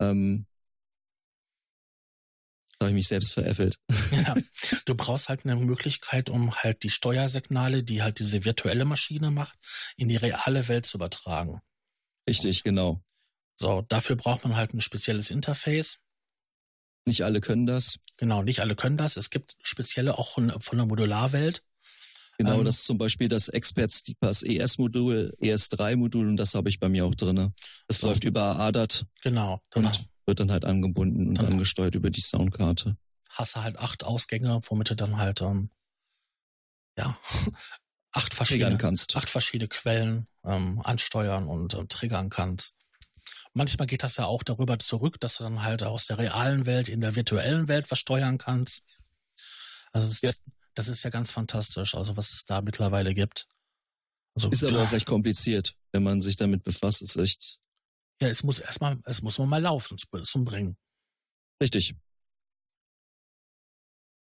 [0.00, 0.46] Ähm,
[2.80, 3.76] habe ich mich selbst veräffelt.
[4.12, 4.34] Ja,
[4.86, 9.56] du brauchst halt eine Möglichkeit, um halt die Steuersignale, die halt diese virtuelle Maschine macht,
[9.96, 11.60] in die reale Welt zu übertragen.
[12.28, 13.00] Richtig, genau.
[13.60, 16.00] So, dafür braucht man halt ein spezielles Interface.
[17.06, 17.98] Nicht alle können das.
[18.16, 19.16] Genau, nicht alle können das.
[19.16, 21.62] Es gibt spezielle auch von, von der Modularwelt.
[22.38, 26.80] Genau, ähm, das ist zum Beispiel das Expert Steepers ES-Modul, ES3-Modul und das habe ich
[26.80, 27.52] bei mir auch drin.
[27.86, 28.06] Das so.
[28.06, 29.04] läuft über ADAT.
[29.22, 29.92] Genau, genau
[30.30, 32.96] wird dann halt angebunden und angesteuert über die Soundkarte.
[33.28, 35.70] Hast du halt acht Ausgänge, womit du dann halt ähm,
[36.96, 37.18] ja
[38.12, 39.16] acht verschiedene kannst.
[39.16, 42.76] acht verschiedene Quellen ähm, ansteuern und äh, triggern kannst.
[43.52, 46.88] Manchmal geht das ja auch darüber zurück, dass du dann halt aus der realen Welt
[46.88, 48.82] in der virtuellen Welt was steuern kannst.
[49.92, 50.30] Also das, ja.
[50.74, 53.48] das ist ja ganz fantastisch, also was es da mittlerweile gibt.
[54.36, 57.02] Also, ist aber auch recht kompliziert, wenn man sich damit befasst.
[57.02, 57.60] Ist echt
[58.20, 60.76] ja, es muss erstmal, es muss mal laufen zum Bringen.
[61.62, 61.94] Richtig.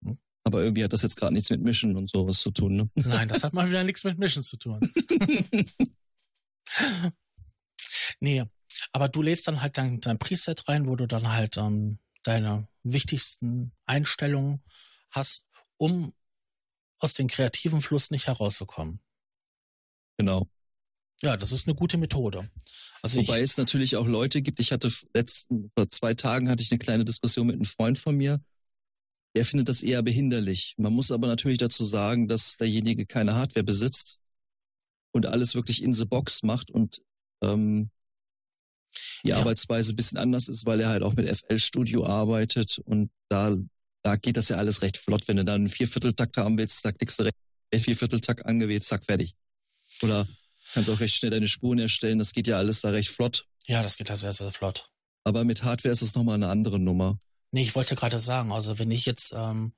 [0.06, 0.20] Hm?
[0.44, 2.90] Aber irgendwie hat das jetzt gerade nichts mit Mission und sowas zu tun, ne?
[2.96, 4.80] Nein, das hat mal wieder nichts mit Mission zu tun.
[8.20, 8.44] nee.
[8.92, 12.68] Aber du lädst dann halt dein, dein Preset rein, wo du dann halt ähm, deine
[12.84, 14.62] wichtigsten Einstellungen
[15.12, 15.46] hast,
[15.78, 16.14] um
[17.00, 19.00] aus dem kreativen Fluss nicht herauszukommen.
[20.18, 20.48] Genau.
[21.22, 22.50] Ja, das ist eine gute Methode.
[23.02, 26.72] Also Wobei es natürlich auch Leute gibt, ich hatte letzten, vor zwei Tagen hatte ich
[26.72, 28.42] eine kleine Diskussion mit einem Freund von mir,
[29.36, 30.76] der findet das eher behinderlich.
[30.78, 34.20] Man muss aber natürlich dazu sagen, dass derjenige keine Hardware besitzt
[35.12, 37.02] und alles wirklich in the box macht und
[37.42, 37.92] ähm,
[39.24, 39.38] die ja.
[39.38, 43.56] Arbeitsweise ein bisschen anders ist, weil er halt auch mit FL Studio arbeitet und da,
[44.04, 45.28] da geht das ja alles recht flott.
[45.28, 47.36] Wenn du dann einen Viervierteltakt haben willst, da klickst du recht
[47.74, 49.36] Viervierteltakt angewählt, zack, fertig.
[50.02, 50.28] Oder
[50.74, 53.46] kannst auch recht schnell deine Spuren erstellen, das geht ja alles da recht flott.
[53.68, 54.90] Ja, das geht ja sehr, sehr flott.
[55.24, 57.20] Aber mit Hardware ist es nochmal eine andere Nummer.
[57.52, 59.74] Nee, ich wollte gerade sagen, also wenn ich jetzt ähm,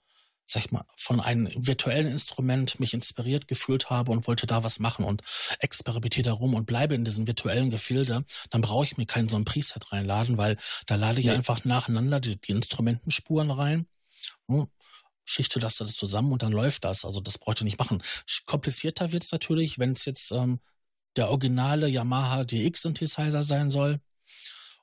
[0.51, 4.79] sag ich mal, von einem virtuellen Instrument mich inspiriert gefühlt habe und wollte da was
[4.79, 5.21] machen und
[5.59, 9.37] experimentiere da rum und bleibe in diesem virtuellen Gefilde, dann brauche ich mir keinen so
[9.37, 11.31] ein Preset reinladen, weil da lade ich nee.
[11.31, 13.87] einfach nacheinander die, die Instrumentenspuren rein.
[14.47, 14.67] Hm,
[15.23, 17.05] schichte das alles zusammen und dann läuft das.
[17.05, 18.03] Also das braucht ihr nicht machen.
[18.45, 20.59] Komplizierter wird es natürlich, wenn es jetzt ähm,
[21.15, 24.01] der originale Yamaha DX Synthesizer sein soll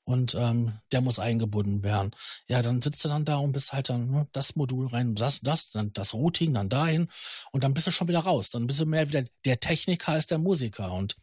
[0.08, 2.12] und ähm, der muss eingebunden werden.
[2.46, 5.40] Ja, dann sitzt du dann da und bist halt dann ne, das Modul rein, das,
[5.40, 7.08] das, dann das Routing, dann dahin
[7.52, 8.48] und dann bist du schon wieder raus.
[8.48, 11.14] Dann bist du mehr wieder der Techniker als der Musiker und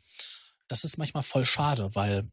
[0.68, 2.30] das ist manchmal voll schade, weil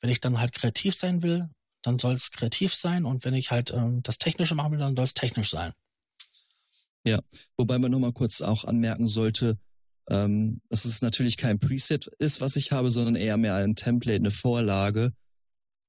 [0.00, 1.48] wenn ich dann halt kreativ sein will,
[1.82, 4.96] dann soll es kreativ sein und wenn ich halt ähm, das Technische machen will, dann
[4.96, 5.72] soll es technisch sein.
[7.04, 7.20] Ja,
[7.56, 9.60] wobei man nochmal kurz auch anmerken sollte,
[10.10, 14.16] ähm, dass es natürlich kein Preset ist, was ich habe, sondern eher mehr ein Template,
[14.16, 15.12] eine Vorlage,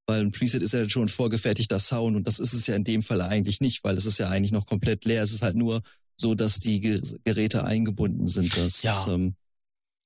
[0.08, 3.02] weil ein Preset ist ja schon vorgefertigter Sound und das ist es ja in dem
[3.02, 5.22] Fall eigentlich nicht, weil es ist ja eigentlich noch komplett leer.
[5.22, 5.82] Es ist halt nur
[6.16, 6.80] so, dass die
[7.24, 8.56] Geräte eingebunden sind.
[8.56, 9.06] Das ja.
[9.06, 9.36] ähm,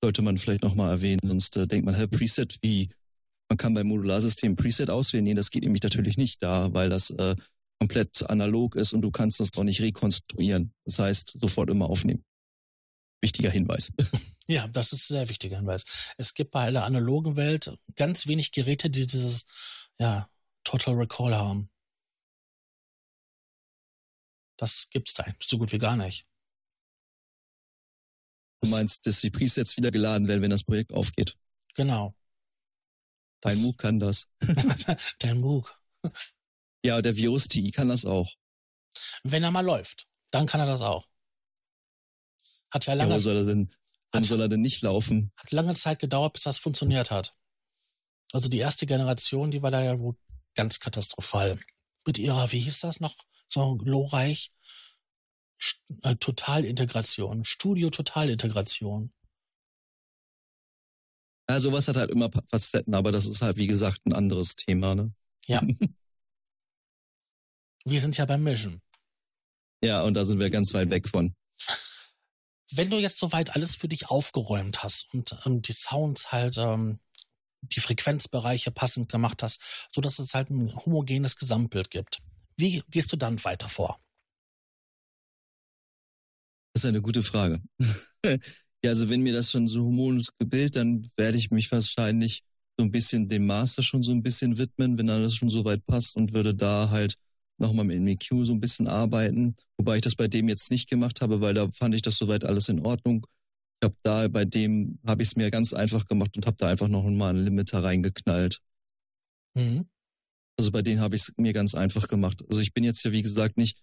[0.02, 2.90] sollte man vielleicht nochmal erwähnen, sonst äh, denkt man, hey, Preset, wie,
[3.48, 5.22] man kann beim Modularsystem Preset auswählen.
[5.22, 7.36] Nee, das geht nämlich natürlich nicht da, weil das äh,
[7.78, 10.74] komplett analog ist und du kannst das auch nicht rekonstruieren.
[10.84, 12.24] Das heißt, sofort immer aufnehmen.
[13.20, 13.92] Wichtiger Hinweis.
[14.48, 16.14] Ja, das ist ein sehr wichtiger Hinweis.
[16.18, 19.46] Es gibt bei der analogen Welt ganz wenig Geräte, die dieses
[20.02, 20.28] ja,
[20.64, 21.70] Total Recall haben.
[24.56, 26.26] Das gibt's da so gut wie gar nicht.
[28.60, 31.36] Du meinst, dass die Presets wieder geladen werden, wenn das Projekt aufgeht?
[31.74, 32.14] Genau.
[33.40, 34.28] Das Dein MOOC kann das.
[35.18, 35.80] Dein MOOC.
[36.84, 38.30] Ja, der Virus TI kann das auch.
[39.22, 41.08] Wenn er mal läuft, dann kann er das auch.
[42.70, 43.10] Hat ja lange.
[43.10, 43.70] Ja, wo soll er denn,
[44.10, 45.32] warum soll er denn nicht laufen?
[45.36, 47.36] Hat lange Zeit gedauert, bis das funktioniert hat.
[48.32, 50.16] Also die erste Generation, die war da ja wohl
[50.54, 51.58] ganz katastrophal.
[52.06, 53.14] Mit ihrer, wie hieß das noch,
[53.48, 54.52] so glorreich,
[56.02, 59.12] äh, Totalintegration, Studio-Totalintegration.
[61.48, 64.94] Ja, sowas hat halt immer Facetten, aber das ist halt, wie gesagt, ein anderes Thema,
[64.94, 65.12] ne?
[65.46, 65.62] Ja.
[67.84, 68.80] wir sind ja beim Mission.
[69.82, 71.34] Ja, und da sind wir ganz weit weg von.
[72.70, 77.00] Wenn du jetzt soweit alles für dich aufgeräumt hast und ähm, die Sounds halt ähm,
[77.62, 82.20] die Frequenzbereiche passend gemacht hast, so dass es halt ein homogenes Gesamtbild gibt.
[82.56, 84.00] Wie gehst du dann weiter vor?
[86.74, 87.62] Das ist eine gute Frage.
[88.24, 88.38] ja,
[88.86, 92.42] also wenn mir das schon so homogenes Bild, dann werde ich mich wahrscheinlich
[92.78, 95.84] so ein bisschen dem Master schon so ein bisschen widmen, wenn alles schon so weit
[95.86, 97.16] passt und würde da halt
[97.58, 99.54] nochmal mit MEQ so ein bisschen arbeiten.
[99.76, 102.44] Wobei ich das bei dem jetzt nicht gemacht habe, weil da fand ich das soweit
[102.44, 103.26] alles in Ordnung.
[103.82, 106.68] Ich habe da bei dem habe ich es mir ganz einfach gemacht und habe da
[106.68, 108.60] einfach noch mal einen Limiter reingeknallt.
[109.54, 109.88] Mhm.
[110.56, 112.44] Also bei denen habe ich es mir ganz einfach gemacht.
[112.48, 113.82] Also ich bin jetzt ja wie gesagt nicht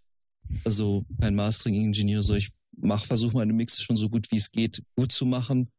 [0.63, 4.83] also kein Mastering-Ingenieur, so ich mach versuche meine Mixe schon so gut wie es geht
[4.95, 5.69] gut zu machen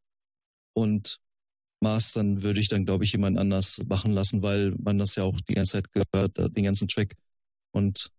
[0.74, 1.18] und
[1.80, 5.40] Mastern würde ich dann glaube ich jemand anders machen lassen, weil man das ja auch
[5.40, 7.14] die ganze Zeit gehört, den ganzen Track
[7.72, 8.12] und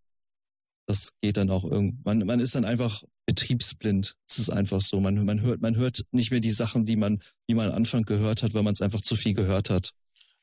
[0.91, 2.19] das geht dann auch irgendwann.
[2.25, 4.17] Man ist dann einfach betriebsblind.
[4.29, 4.99] Es ist einfach so.
[4.99, 8.03] Man, man hört, man hört nicht mehr die Sachen, die man, die man am Anfang
[8.03, 9.93] gehört hat, weil man es einfach zu viel gehört hat.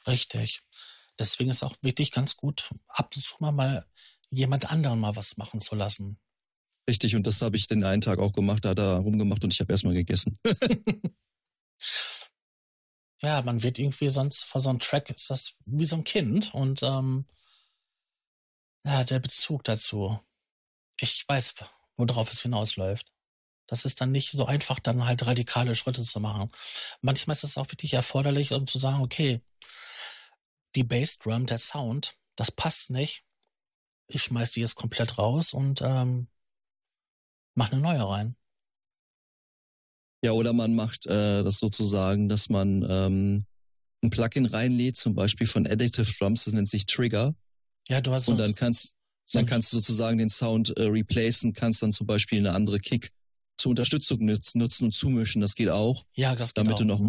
[0.07, 0.63] Richtig.
[1.19, 3.87] Deswegen ist es auch wirklich ganz gut, ab und zu mal, mal
[4.31, 6.19] jemand anderen mal was machen zu lassen.
[6.89, 9.53] Richtig, und das habe ich den einen Tag auch gemacht, da hat er rumgemacht und
[9.53, 10.39] ich habe erstmal gegessen.
[13.21, 16.55] ja, man wird irgendwie sonst vor so einem Track ist das wie so ein Kind
[16.55, 17.27] und ähm,
[18.87, 20.19] ja, der Bezug dazu.
[21.01, 21.55] Ich weiß,
[21.97, 23.13] worauf es hinausläuft.
[23.67, 26.51] Das ist dann nicht so einfach, dann halt radikale Schritte zu machen.
[27.03, 29.43] Manchmal ist es auch wirklich erforderlich, um zu sagen, okay,
[30.75, 33.25] die Bassdrum, der Sound, das passt nicht.
[34.07, 36.29] Ich schmeiß die jetzt komplett raus und ähm,
[37.55, 38.37] mach eine neue rein.
[40.23, 43.47] Ja, oder man macht äh, das sozusagen, dass man ähm,
[44.03, 47.35] ein Plugin reinlädt, zum Beispiel von Addictive Drums, das nennt sich Trigger.
[47.89, 48.95] Ja, du hast Und dann kannst,
[49.33, 53.11] dann kannst du sozusagen den Sound äh, replacen, kannst dann zum Beispiel eine andere Kick
[53.57, 55.43] zur Unterstützung nutzen und zumischen.
[55.43, 56.05] Das geht auch.
[56.15, 56.79] Ja, das geht damit auch.
[56.79, 57.01] du noch,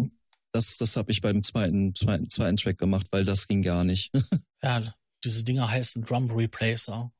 [0.52, 4.12] das, das habe ich beim zweiten, zweiten, zweiten Track gemacht, weil das ging gar nicht.
[4.62, 4.94] ja,
[5.24, 7.12] diese Dinger heißen Drum Replacer.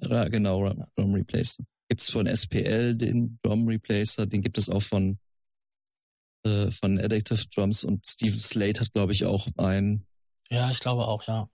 [0.00, 1.64] Ja, genau, Drum Replacer.
[1.88, 5.18] Gibt es von SPL den Drum Replacer, den gibt es auch von,
[6.44, 10.06] äh, von Addictive Drums und Steve Slade hat, glaube ich, auch einen.
[10.50, 11.48] Ja, ich glaube auch, ja.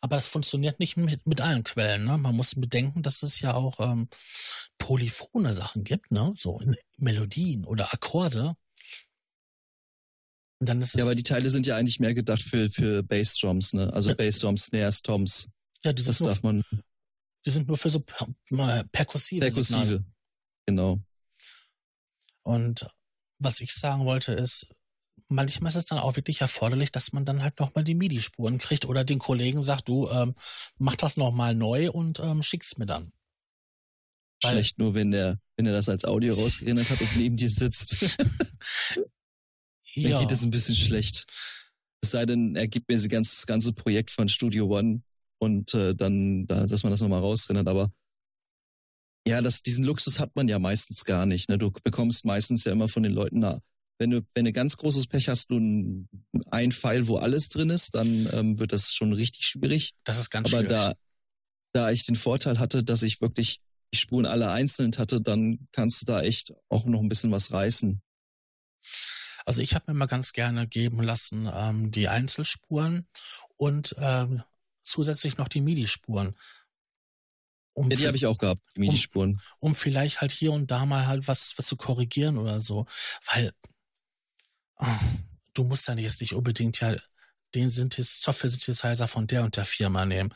[0.00, 2.04] Aber das funktioniert nicht mit, mit allen Quellen.
[2.04, 2.18] Ne?
[2.18, 4.08] Man muss bedenken, dass es ja auch ähm,
[4.78, 6.32] polyphone Sachen gibt, ne?
[6.36, 6.60] so
[6.98, 8.54] Melodien oder Akkorde.
[10.60, 13.74] Und dann ist ja, aber die Teile sind ja eigentlich mehr gedacht für, für Bassdrums,
[13.74, 13.92] ne?
[13.92, 14.16] Also ja.
[14.16, 15.48] Bassdrums, Snares, Toms.
[15.84, 16.64] Ja, die sind das nur, darf man.
[17.46, 18.26] Die sind nur für so per,
[18.90, 19.40] perkussive.
[19.40, 20.04] Perkussive, Signale.
[20.66, 21.00] genau.
[22.42, 22.88] Und
[23.38, 24.66] was ich sagen wollte ist,
[25.28, 28.84] manchmal ist es dann auch wirklich erforderlich, dass man dann halt nochmal die MIDI-Spuren kriegt
[28.84, 30.34] oder den Kollegen sagt, du ähm,
[30.78, 33.12] mach das nochmal neu und ähm, schick's mir dann.
[34.44, 37.96] Schlecht nur, wenn der, wenn er das als Audio rausgerendert hat und neben dir sitzt.
[39.94, 40.10] ja.
[40.10, 41.26] Dann geht es ein bisschen schlecht.
[42.00, 45.02] Es sei denn, er gibt mir das ganze, das ganze Projekt von Studio One
[45.38, 47.92] und äh, dann, da, dass man das nochmal rausrendert, aber
[49.26, 51.50] ja, das, diesen Luxus hat man ja meistens gar nicht.
[51.50, 51.58] Ne?
[51.58, 53.60] Du bekommst meistens ja immer von den Leuten da.
[53.98, 55.58] Wenn du, wenn du ganz großes Pech hast, du
[56.50, 59.94] ein, Pfeil, wo alles drin ist, dann ähm, wird das schon richtig schwierig.
[60.04, 60.76] Das ist ganz Aber schwierig.
[60.76, 60.94] da,
[61.72, 63.60] da ich den Vorteil hatte, dass ich wirklich
[63.92, 67.52] die Spuren alle einzeln hatte, dann kannst du da echt auch noch ein bisschen was
[67.52, 68.00] reißen.
[69.44, 73.08] Also ich habe mir mal ganz gerne geben lassen ähm, die Einzelspuren
[73.56, 74.42] und ähm,
[74.82, 76.36] zusätzlich noch die MIDI-Spuren.
[77.72, 79.40] Um ja, die habe ich auch gehabt, die MIDI-Spuren.
[79.58, 82.86] Um, um, vielleicht halt hier und da mal halt was, was zu korrigieren oder so.
[83.32, 83.52] Weil
[85.54, 86.96] du musst ja jetzt nicht unbedingt ja
[87.54, 90.34] den Software-Synthesizer von der und der Firma nehmen.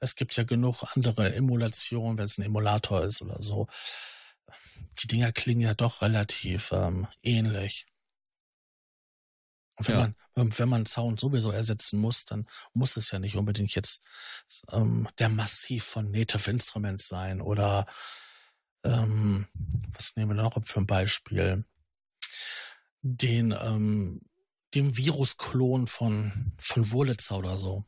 [0.00, 3.68] Es gibt ja genug andere Emulationen, wenn es ein Emulator ist oder so.
[5.00, 7.86] Die Dinger klingen ja doch relativ ähm, ähnlich.
[9.76, 10.14] Und wenn, ja.
[10.36, 14.02] man, wenn man Sound sowieso ersetzen muss, dann muss es ja nicht unbedingt jetzt
[14.70, 17.86] ähm, der Massiv von Native Instruments sein oder
[18.84, 19.48] ähm,
[19.92, 21.64] was nehmen wir noch für ein Beispiel?
[23.06, 24.22] Den, ähm,
[24.74, 27.84] dem Virusklon von, von Wurlitzer oder so.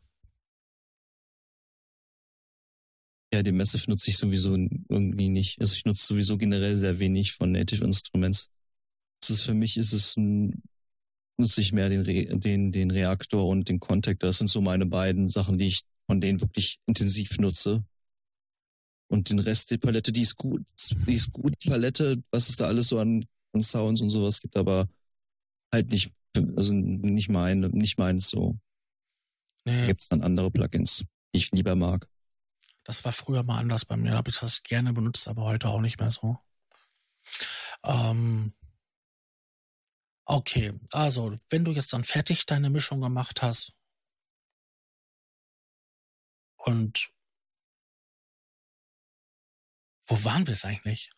[3.32, 5.60] Ja, den Massive nutze ich sowieso irgendwie nicht.
[5.60, 8.50] Also ich nutze sowieso generell sehr wenig von Native Instruments.
[9.20, 10.62] Das ist für mich ist es ein
[11.38, 14.28] nutze ich mehr den, Re den, den Reaktor und den Contactor.
[14.28, 17.84] Das sind so meine beiden Sachen, die ich von denen wirklich intensiv nutze.
[19.08, 20.64] Und den Rest der Palette, die ist gut,
[21.06, 24.40] die ist gut, die Palette, was es da alles so an, an Sounds und sowas
[24.40, 24.88] gibt, aber
[25.72, 26.12] halt nicht,
[26.56, 28.58] also nicht mein, nicht meins so.
[29.64, 29.80] Nee.
[29.80, 32.08] Da gibt's dann andere Plugins, die ich lieber mag.
[32.84, 35.68] Das war früher mal anders bei mir, da habe ich das gerne benutzt, aber heute
[35.68, 36.38] auch nicht mehr so.
[37.82, 38.54] Ähm,
[40.28, 43.76] Okay, also wenn du jetzt dann fertig deine Mischung gemacht hast
[46.56, 47.12] und
[50.08, 51.10] wo waren wir es eigentlich?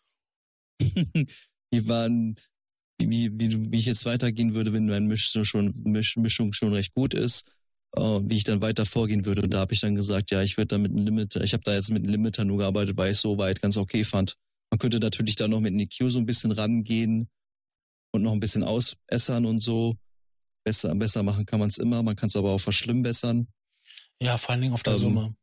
[0.79, 2.35] wir waren,
[2.99, 6.93] wie, wie, wie ich jetzt weitergehen würde, wenn meine Mischung schon, Misch, Mischung schon recht
[6.93, 7.49] gut ist,
[7.97, 9.41] uh, wie ich dann weiter vorgehen würde.
[9.41, 11.63] Und da habe ich dann gesagt, ja, ich würde da mit einem Limiter, ich habe
[11.63, 14.35] da jetzt mit einem Limiter nur gearbeitet, weil ich es so weit ganz okay fand.
[14.71, 17.29] Man könnte natürlich da noch mit einem EQ so ein bisschen rangehen,
[18.11, 19.97] und noch ein bisschen ausbessern und so.
[20.63, 23.47] Besser, besser machen kann man es immer, man kann es aber auch verschlimmbessern.
[24.21, 25.35] Ja, vor allen Dingen auf der ähm, Summe.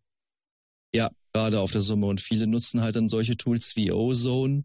[0.94, 2.06] Ja, gerade auf der Summe.
[2.06, 4.64] Und viele nutzen halt dann solche Tools wie Ozone,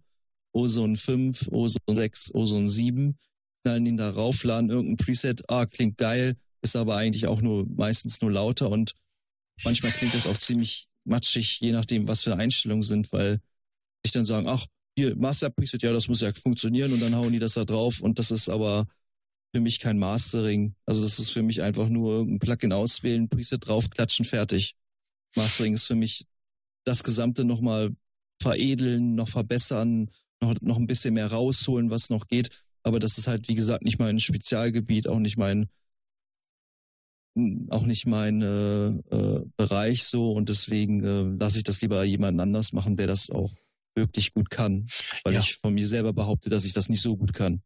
[0.53, 3.17] Ozone 5, Ozone 6, Ozone 7,
[3.63, 7.65] knallen ihn da rauf, laden irgendein Preset, ah, klingt geil, ist aber eigentlich auch nur
[7.67, 8.93] meistens nur lauter und
[9.63, 13.39] manchmal klingt das auch ziemlich matschig, je nachdem, was für Einstellungen sind, weil
[14.05, 14.65] sich dann sagen, ach,
[14.97, 18.01] hier, Master Preset, ja, das muss ja funktionieren und dann hauen die das da drauf
[18.01, 18.87] und das ist aber
[19.53, 20.75] für mich kein Mastering.
[20.85, 24.75] Also das ist für mich einfach nur ein Plugin auswählen, Preset draufklatschen, fertig.
[25.35, 26.25] Mastering ist für mich
[26.83, 27.93] das Gesamte nochmal
[28.41, 30.09] veredeln, noch verbessern,
[30.41, 32.49] noch, noch ein bisschen mehr rausholen, was noch geht.
[32.83, 35.69] Aber das ist halt, wie gesagt, nicht mein Spezialgebiet, auch nicht mein,
[37.69, 42.41] auch nicht mein äh, äh, Bereich so und deswegen äh, lasse ich das lieber jemand
[42.41, 43.51] anders machen, der das auch
[43.95, 44.87] wirklich gut kann,
[45.23, 45.39] weil ja.
[45.39, 47.61] ich von mir selber behaupte, dass ich das nicht so gut kann.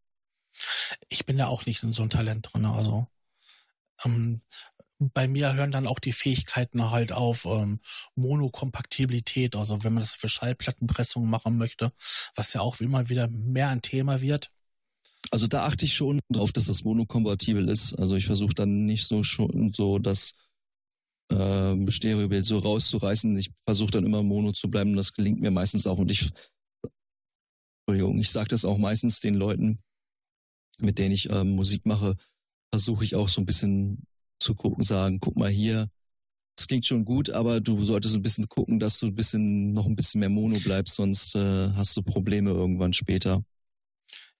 [1.10, 3.08] Ich bin ja auch nicht in so ein Talent drin, also
[4.04, 4.42] ähm,
[5.00, 7.80] bei mir hören dann auch die Fähigkeiten halt auf ähm,
[8.16, 11.92] Monokompatibilität, also wenn man das für Schallplattenpressungen machen möchte,
[12.36, 14.52] was ja auch immer wieder mehr ein Thema wird.
[15.32, 17.94] Also da achte ich schon drauf, dass das monokompatibel ist.
[17.96, 20.34] Also ich versuche dann nicht so schon so das
[21.32, 23.36] ähm, Stereobild so rauszureißen.
[23.38, 25.98] Ich versuche dann immer Mono zu bleiben das gelingt mir meistens auch.
[25.98, 26.30] Und ich,
[27.88, 29.80] Entschuldigung, ich sage das auch meistens den Leuten,
[30.80, 32.16] mit denen ich ähm, Musik mache,
[32.72, 34.06] versuche ich auch so ein bisschen
[34.40, 35.90] zu gucken, sagen, guck mal hier,
[36.56, 39.86] das klingt schon gut, aber du solltest ein bisschen gucken, dass du ein bisschen noch
[39.86, 43.44] ein bisschen mehr Mono bleibst, sonst äh, hast du Probleme irgendwann später.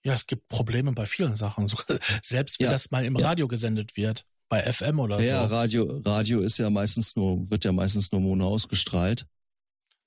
[0.04, 1.68] Ja, es gibt Probleme bei vielen Sachen.
[2.22, 3.28] Selbst wenn ja, das mal im ja.
[3.28, 5.34] Radio gesendet wird, bei FM oder ja, so.
[5.34, 9.26] Ja, Radio, Radio ist ja meistens nur, wird ja meistens nur Mono ausgestrahlt.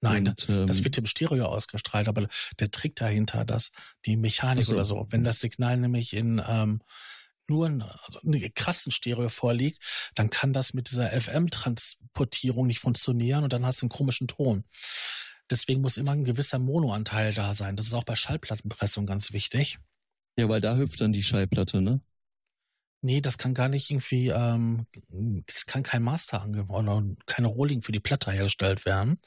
[0.00, 2.28] Nein, und, ähm, das wird im Stereo ausgestrahlt, aber
[2.60, 3.72] der Trick dahinter, dass
[4.06, 4.74] die Mechanik so.
[4.74, 6.80] oder so, wenn das Signal nämlich in ähm,
[7.50, 13.44] nur ein, also eine krassen Stereo vorliegt, dann kann das mit dieser FM-Transportierung nicht funktionieren
[13.44, 14.64] und dann hast du einen komischen Ton.
[15.50, 17.76] Deswegen muss immer ein gewisser Monoanteil da sein.
[17.76, 19.78] Das ist auch bei Schallplattenpressung ganz wichtig.
[20.36, 22.00] Ja, weil da hüpft dann die Schallplatte, ne?
[23.00, 24.86] Nee, das kann gar nicht irgendwie, ähm,
[25.46, 29.20] es kann kein Master oder keine Rolling für die Platte hergestellt werden.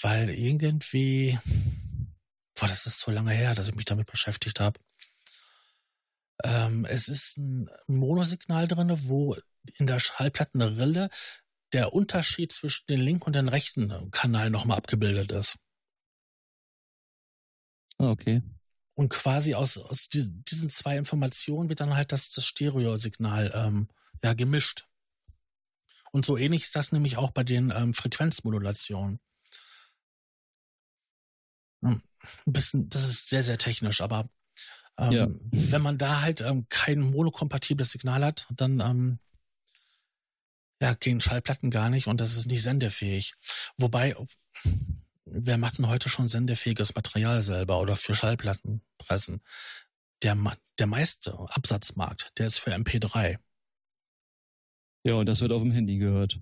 [0.00, 1.38] Weil irgendwie,
[2.58, 4.80] boah, das ist so lange her, dass ich mich damit beschäftigt habe.
[6.42, 9.36] Ähm, es ist ein Monosignal drin, wo
[9.78, 11.10] in der Schallplattenrille
[11.72, 15.58] der Unterschied zwischen den linken und den rechten Kanal nochmal abgebildet ist.
[17.98, 18.42] Ah, okay.
[18.94, 23.88] Und quasi aus, aus diesen zwei Informationen wird dann halt das, das Stereosignal ähm,
[24.22, 24.86] ja, gemischt.
[26.12, 29.18] Und so ähnlich ist das nämlich auch bei den ähm, Frequenzmodulationen.
[31.82, 32.02] Hm,
[32.46, 34.28] ein bisschen, das ist sehr, sehr technisch, aber
[34.98, 35.28] ähm, ja.
[35.50, 39.18] wenn man da halt ähm, kein monokompatibles Signal hat, dann ähm,
[40.82, 43.34] ja, gehen Schallplatten gar nicht und das ist nicht sendefähig.
[43.78, 44.16] Wobei,
[45.24, 49.42] wer macht denn heute schon sendefähiges Material selber oder für Schallplatten pressen?
[50.22, 50.36] Der,
[50.78, 53.38] der meiste Absatzmarkt, der ist für MP3.
[55.04, 56.40] Ja, und das wird auf dem Handy gehört.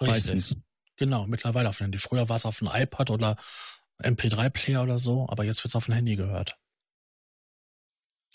[0.00, 0.08] Richtig.
[0.08, 0.56] Meistens.
[0.96, 1.98] Genau, mittlerweile auf dem Handy.
[1.98, 3.36] Früher war es auf dem iPad oder
[4.02, 6.58] MP3-Player oder so, aber jetzt wird es auf dem Handy gehört.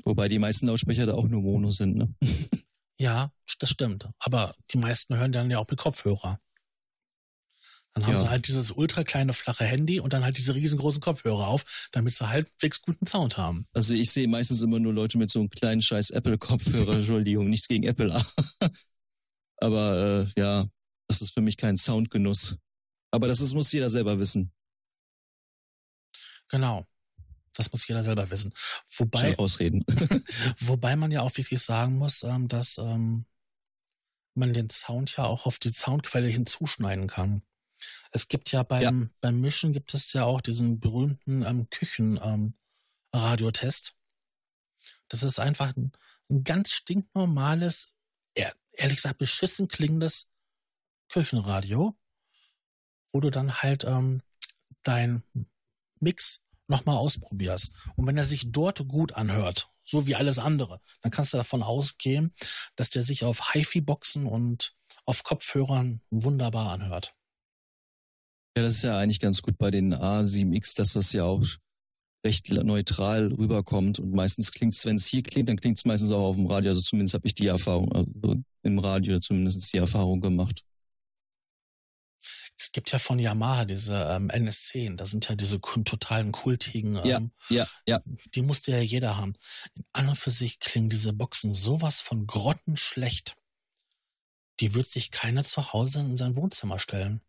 [0.03, 2.13] Wobei die meisten Lautsprecher da auch nur Mono sind, ne?
[2.99, 4.09] Ja, das stimmt.
[4.17, 6.39] Aber die meisten hören dann ja auch mit Kopfhörer.
[7.93, 8.19] Dann haben ja.
[8.19, 12.13] sie halt dieses ultra kleine flache Handy und dann halt diese riesengroßen Kopfhörer auf, damit
[12.13, 13.67] sie halbwegs guten Sound haben.
[13.73, 17.67] Also ich sehe meistens immer nur Leute mit so einem kleinen scheiß Apple-Kopfhörer, Entschuldigung, nichts
[17.67, 18.23] gegen Apple.
[19.57, 20.67] Aber äh, ja,
[21.07, 22.57] das ist für mich kein Soundgenuss.
[23.11, 24.51] Aber das ist, muss jeder selber wissen.
[26.49, 26.85] Genau.
[27.57, 28.53] Das muss jeder selber wissen.
[28.95, 29.83] Wobei, ausreden.
[30.59, 33.25] wobei man ja auch wirklich sagen muss, ähm, dass ähm,
[34.35, 37.41] man den Sound ja auch auf die Soundquelle hinzuschneiden kann.
[38.11, 38.91] Es gibt ja beim, ja.
[39.21, 43.89] beim Mischen gibt es ja auch diesen berühmten ähm, Küchenradiotest.
[43.89, 43.95] Ähm,
[45.09, 45.91] das ist einfach ein,
[46.29, 47.93] ein ganz stinknormales,
[48.35, 50.29] ehrlich gesagt beschissen klingendes
[51.09, 51.97] Küchenradio,
[53.11, 54.21] wo du dann halt ähm,
[54.83, 55.23] dein
[55.99, 57.73] Mix nochmal ausprobierst.
[57.95, 61.63] Und wenn er sich dort gut anhört, so wie alles andere, dann kannst du davon
[61.63, 62.33] ausgehen,
[62.75, 67.15] dass der sich auf HiFi-Boxen und auf Kopfhörern wunderbar anhört.
[68.57, 71.45] Ja, das ist ja eigentlich ganz gut bei den A7X, dass das ja auch
[72.25, 76.11] recht neutral rüberkommt und meistens klingt es, wenn es hier klingt, dann klingt es meistens
[76.11, 76.71] auch auf dem Radio.
[76.71, 80.63] Also zumindest habe ich die Erfahrung, also im Radio zumindest die Erfahrung gemacht.
[82.59, 86.95] Es gibt ja von Yamaha diese ähm, NS10, da sind ja diese totalen kultigen.
[86.95, 88.01] Ähm, ja, ja, ja.
[88.33, 89.35] Die musste ja jeder haben.
[89.93, 93.35] An und für sich klingen diese Boxen sowas von grottenschlecht.
[94.59, 97.21] Die wird sich keiner zu Hause in sein Wohnzimmer stellen.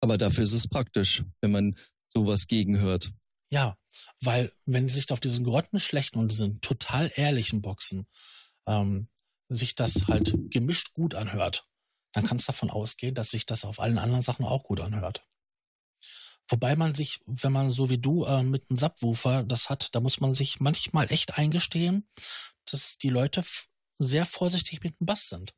[0.00, 3.12] Aber dafür ist es praktisch, wenn man sowas gegenhört.
[3.50, 3.76] Ja,
[4.20, 8.06] weil wenn sich auf diesen grottenschlechten und diesen total ehrlichen Boxen
[8.66, 9.08] ähm,
[9.48, 11.66] sich das halt gemischt gut anhört,
[12.12, 15.24] dann kannst du davon ausgehen, dass sich das auf allen anderen Sachen auch gut anhört.
[16.50, 20.00] Wobei man sich, wenn man so wie du äh, mit einem Subwoofer das hat, da
[20.00, 22.08] muss man sich manchmal echt eingestehen,
[22.70, 23.44] dass die Leute
[23.98, 25.54] sehr vorsichtig mit dem Bass sind.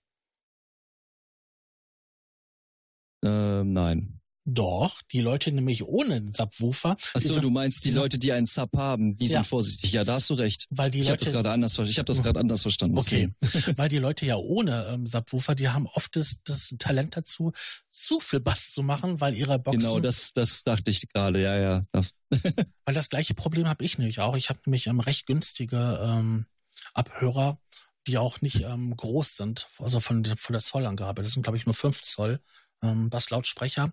[3.22, 4.19] Äh, nein.
[4.52, 6.96] Doch, die Leute nämlich ohne Subwoofer.
[7.14, 9.38] Achso, du meinst die Leute, die einen Sub haben, die ja.
[9.38, 9.92] sind vorsichtig.
[9.92, 10.66] Ja, da hast du recht.
[10.70, 12.98] Weil die ich habe das gerade anders, ich hab das gerade anders verstanden.
[12.98, 13.32] Okay,
[13.76, 17.52] weil die Leute ja ohne ähm, Subwoofer, die haben oft das, das Talent dazu,
[17.90, 19.80] zu viel Bass zu machen, weil ihre Boxen.
[19.80, 21.40] Genau, das, das dachte ich gerade.
[21.40, 21.86] Ja, ja.
[22.84, 24.36] weil das gleiche Problem habe ich nämlich auch.
[24.36, 26.46] Ich habe nämlich ähm, recht günstige ähm,
[26.92, 27.60] Abhörer,
[28.08, 31.22] die auch nicht ähm, groß sind, also von, von der Zollangabe.
[31.22, 32.40] Das sind glaube ich nur 5 Zoll
[32.82, 33.92] ähm, Basslautsprecher,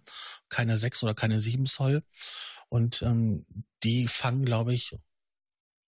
[0.49, 2.03] keine 6 oder keine 7 Zoll.
[2.69, 3.45] Und ähm,
[3.83, 4.97] die fangen, glaube ich,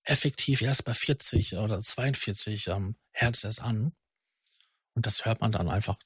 [0.04, 3.94] effektiv erst bei 40 oder 42 ähm, Hertz erst an.
[4.96, 5.98] Und das hört man dann einfach.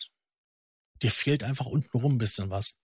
[1.02, 2.76] Dir fehlt einfach untenrum ein bisschen was.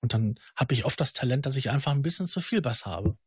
[0.00, 2.86] Und dann habe ich oft das Talent, dass ich einfach ein bisschen zu viel Bass
[2.86, 3.18] habe.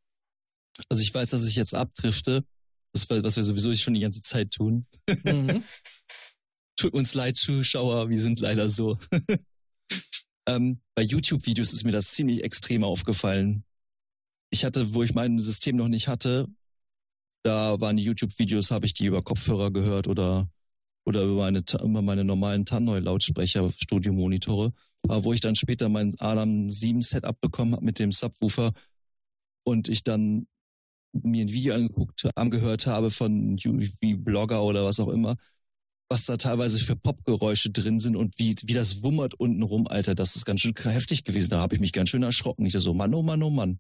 [0.90, 2.46] Also ich weiß, dass ich jetzt abdrifte.
[2.94, 4.88] Das, was wir sowieso schon die ganze Zeit tun.
[5.08, 5.64] Mhm.
[6.76, 9.00] Tut uns leid, Zuschauer, wir sind leider so.
[10.48, 13.64] ähm, bei YouTube-Videos ist mir das ziemlich extrem aufgefallen.
[14.50, 16.48] Ich hatte, wo ich mein System noch nicht hatte,
[17.44, 20.50] da waren die YouTube-Videos, habe ich die über Kopfhörer gehört oder,
[21.06, 24.74] oder über meine, über meine normalen Tannoy-Lautsprecher, Studiomonitore.
[25.04, 28.74] Aber wo ich dann später mein Adam 7 Setup bekommen habe mit dem Subwoofer
[29.64, 30.48] und ich dann
[31.14, 35.36] mir ein Video angeguckt, angehört habe von wie Blogger oder was auch immer,
[36.12, 40.14] was da teilweise für Popgeräusche drin sind und wie, wie das wummert unten rum, Alter,
[40.14, 41.52] das ist ganz schön heftig gewesen.
[41.52, 42.66] Da habe ich mich ganz schön erschrocken.
[42.66, 43.80] Ich so, Mann, oh Mann, oh Mann.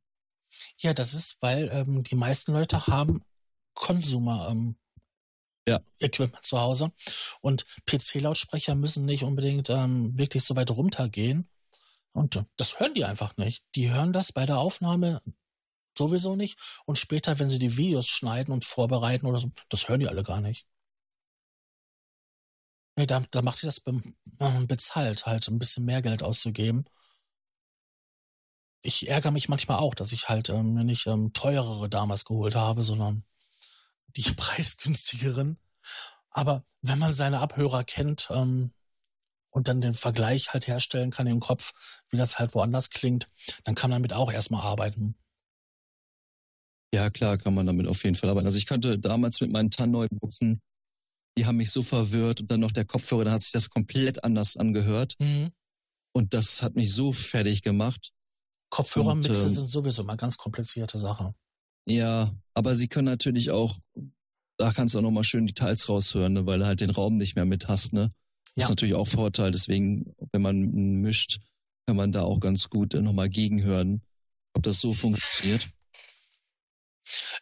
[0.77, 3.21] Ja, das ist, weil ähm, die meisten Leute haben
[3.73, 4.77] Consumer ähm,
[5.67, 5.82] ja.
[5.99, 6.93] Equipment zu Hause
[7.41, 11.49] und PC-Lautsprecher müssen nicht unbedingt ähm, wirklich so weit runtergehen.
[12.13, 13.65] Und äh, das hören die einfach nicht.
[13.75, 15.21] Die hören das bei der Aufnahme
[15.97, 16.57] sowieso nicht.
[16.86, 20.23] Und später, wenn sie die Videos schneiden und vorbereiten oder so, das hören die alle
[20.23, 20.65] gar nicht.
[22.98, 24.02] Nee, da, da macht sie das be
[24.68, 26.86] bezahlt, halt ein bisschen mehr Geld auszugeben.
[28.84, 32.84] Ich ärgere mich manchmal auch, dass ich halt ähm, nicht ähm, teurere damals geholt habe,
[32.84, 33.24] sondern
[34.08, 35.58] die preisgünstigeren.
[36.32, 38.74] Aber wenn man seine Abhörer kennt ähm,
[39.52, 41.74] und dann den Vergleich halt herstellen kann im Kopf,
[42.10, 43.30] wie das halt woanders klingt,
[43.64, 45.16] dann kann man damit auch erstmal arbeiten.
[46.94, 48.48] Ja, klar, kann man damit auf jeden Fall arbeiten.
[48.48, 50.62] Also ich konnte damals mit meinen Tannoy-Buchsen,
[51.38, 54.23] die haben mich so verwirrt und dann noch der Kopfhörer, dann hat sich das komplett
[54.23, 55.15] anders angehört.
[55.19, 55.51] Mhm.
[56.13, 58.11] Und das hat mich so fertig gemacht.
[58.69, 61.34] Kopfhörermixe äh, sind sowieso mal ganz komplizierte Sache.
[61.86, 63.79] Ja, aber sie können natürlich auch,
[64.57, 67.36] da kannst du auch nochmal schön Details raushören, ne, weil du halt den Raum nicht
[67.36, 68.13] mehr mit hast, ne?
[68.55, 68.65] Das ja.
[68.65, 69.51] ist natürlich auch Vorteil.
[69.51, 70.59] Deswegen, wenn man
[71.01, 71.39] mischt,
[71.86, 74.01] kann man da auch ganz gut nochmal gegenhören,
[74.53, 75.69] ob das so funktioniert.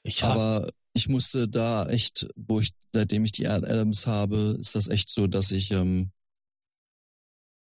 [0.04, 4.90] Ich Aber ich musste da echt, wo ich, seitdem ich die Adams habe, ist das
[4.90, 6.12] echt so, dass ich ähm,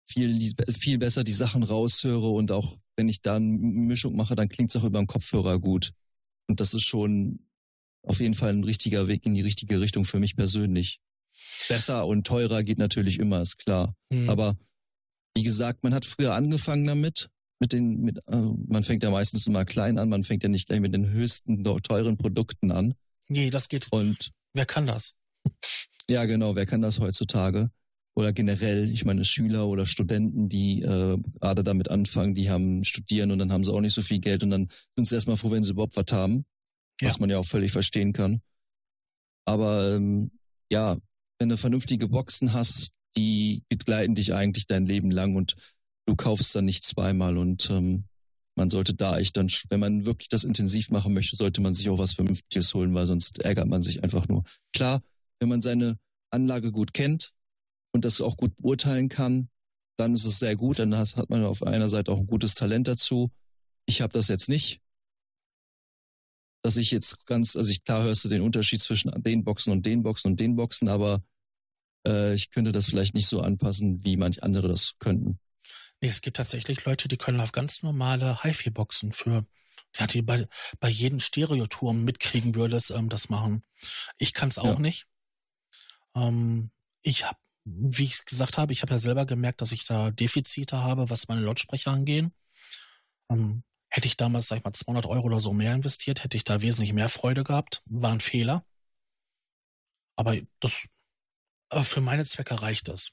[0.07, 4.47] viel, viel besser die Sachen raushöre und auch wenn ich da eine Mischung mache, dann
[4.47, 5.91] klingt es auch über den Kopfhörer gut.
[6.47, 7.39] Und das ist schon
[8.03, 10.99] auf jeden Fall ein richtiger Weg in die richtige Richtung für mich persönlich.
[11.67, 13.95] Besser und teurer geht natürlich immer, ist klar.
[14.11, 14.29] Mhm.
[14.29, 14.55] Aber
[15.35, 18.35] wie gesagt, man hat früher angefangen damit mit den, mit, äh,
[18.67, 21.63] man fängt ja meistens immer klein an, man fängt ja nicht gleich mit den höchsten,
[21.63, 22.93] teuren Produkten an.
[23.27, 23.87] Nee, das geht.
[23.91, 25.15] Und wer kann das?
[26.09, 27.71] ja, genau, wer kann das heutzutage?
[28.17, 33.31] Oder generell, ich meine, Schüler oder Studenten, die äh, gerade damit anfangen, die haben studieren
[33.31, 35.51] und dann haben sie auch nicht so viel Geld und dann sind sie erstmal froh,
[35.51, 36.45] wenn sie überhaupt was haben.
[37.01, 37.09] Ja.
[37.09, 38.41] Was man ja auch völlig verstehen kann.
[39.43, 40.31] Aber ähm,
[40.71, 40.97] ja,
[41.39, 45.55] wenn du vernünftige Boxen hast, die begleiten dich eigentlich dein Leben lang und
[46.05, 48.05] du kaufst dann nicht zweimal und ähm,
[48.55, 51.89] man sollte da echt dann, wenn man wirklich das intensiv machen möchte, sollte man sich
[51.89, 54.43] auch was Vernünftiges holen, weil sonst ärgert man sich einfach nur.
[54.73, 55.03] Klar,
[55.39, 55.99] wenn man seine
[56.31, 57.33] Anlage gut kennt
[57.91, 59.49] und das auch gut beurteilen kann,
[59.97, 60.79] dann ist es sehr gut.
[60.79, 63.31] Dann hat, hat man auf einer Seite auch ein gutes Talent dazu.
[63.85, 64.81] Ich habe das jetzt nicht.
[66.63, 69.85] Dass ich jetzt ganz, also ich klar hörst du den Unterschied zwischen den Boxen und
[69.85, 71.23] den Boxen und den Boxen, aber
[72.07, 75.39] äh, ich könnte das vielleicht nicht so anpassen, wie manche andere das könnten.
[76.01, 79.45] Nee, es gibt tatsächlich Leute, die können auf ganz normale HiFi-Boxen für,
[79.97, 80.47] ja, die bei,
[80.79, 83.63] bei jedem Stereoturm mitkriegen würdest, ähm, das machen.
[84.17, 84.79] Ich kann es auch ja.
[84.79, 85.07] nicht.
[86.15, 86.71] Ähm,
[87.01, 90.77] ich habe, wie ich gesagt habe, ich habe ja selber gemerkt, dass ich da Defizite
[90.79, 92.33] habe, was meine Lautsprecher angehen.
[93.29, 96.43] Ähm, hätte ich damals, sag ich mal, 200 Euro oder so mehr investiert, hätte ich
[96.43, 97.81] da wesentlich mehr Freude gehabt.
[97.85, 98.65] War ein Fehler.
[100.17, 100.87] Aber das,
[101.69, 103.11] aber für meine Zwecke reicht das.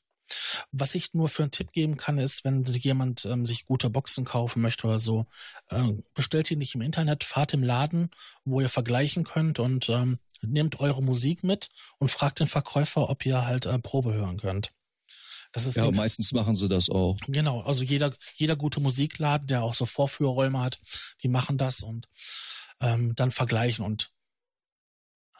[0.71, 4.25] Was ich nur für einen Tipp geben kann, ist, wenn jemand ähm, sich gute Boxen
[4.25, 5.27] kaufen möchte oder so,
[5.69, 8.11] äh, bestellt die nicht im Internet, fahrt im Laden,
[8.45, 13.25] wo ihr vergleichen könnt und ähm, nehmt eure Musik mit und fragt den Verkäufer, ob
[13.25, 14.73] ihr halt äh, Probe hören könnt.
[15.53, 17.19] Das ist ja, meistens machen sie das auch.
[17.27, 20.81] Genau, also jeder, jeder gute Musikladen, der auch so Vorführräume hat,
[21.23, 22.09] die machen das und
[22.81, 24.11] ähm, dann vergleichen und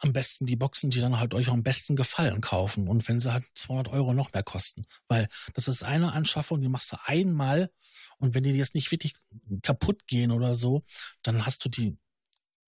[0.03, 2.87] am besten die Boxen, die dann halt euch am besten gefallen, kaufen.
[2.87, 4.85] Und wenn sie halt 200 Euro noch mehr kosten.
[5.07, 7.71] Weil das ist eine Anschaffung, die machst du einmal.
[8.17, 9.13] Und wenn die jetzt nicht wirklich
[9.61, 10.83] kaputt gehen oder so,
[11.21, 11.97] dann hast du die,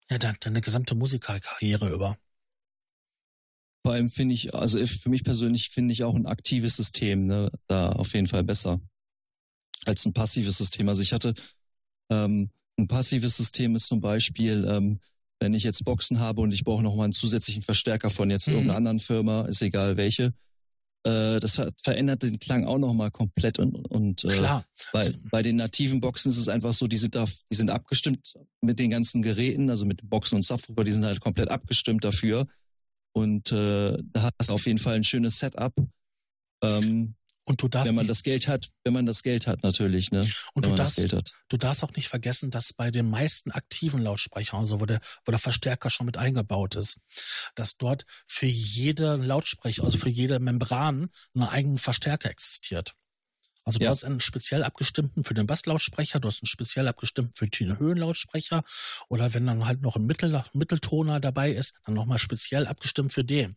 [0.09, 2.17] ja, deine gesamte Musikerkarriere über.
[3.83, 7.51] Vor allem finde ich, also für mich persönlich finde ich auch ein aktives System ne,
[7.67, 8.79] da auf jeden Fall besser
[9.85, 10.89] als ein passives System.
[10.89, 11.35] Also ich hatte
[12.09, 14.99] ähm, ein passives System ist zum Beispiel, ähm,
[15.45, 18.53] wenn ich jetzt Boxen habe und ich brauche nochmal einen zusätzlichen Verstärker von jetzt Mhm.
[18.53, 20.33] irgendeiner anderen Firma, ist egal welche,
[21.03, 24.65] äh, das hat, verändert den Klang auch nochmal komplett und, und äh, Klar.
[24.91, 28.33] bei, bei den nativen Boxen ist es einfach so, die sind da, die sind abgestimmt
[28.61, 32.47] mit den ganzen Geräten, also mit Boxen und Subwoofer, die sind halt komplett abgestimmt dafür.
[33.13, 35.73] Und äh, da hast du auf jeden Fall ein schönes Setup.
[36.63, 37.13] Ähm,
[37.47, 40.27] Und du darfst, wenn man das Geld hat, wenn man das Geld hat natürlich, ne?
[40.53, 41.35] und wenn du darfst, Geld hat.
[41.49, 45.31] du darfst auch nicht vergessen, dass bei den meisten aktiven Lautsprechern, also wo der, wo
[45.31, 46.97] der Verstärker schon mit eingebaut ist,
[47.53, 52.95] dass dort für jede Lautsprecher, also für jede Membran, einen eigenen Verstärker existiert.
[53.63, 53.91] Also du Ja.
[53.91, 58.63] hast einen speziell abgestimmten für den Basslautsprecher, du hast einen speziell abgestimmten für den Höhenlautsprecher
[59.09, 63.23] oder wenn dann halt noch ein Mittel, Mitteltoner dabei ist, dann nochmal speziell abgestimmt für
[63.23, 63.55] den.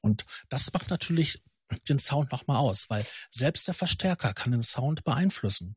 [0.00, 1.42] Und das macht natürlich
[1.88, 5.76] den Sound nochmal aus, weil selbst der Verstärker kann den Sound beeinflussen.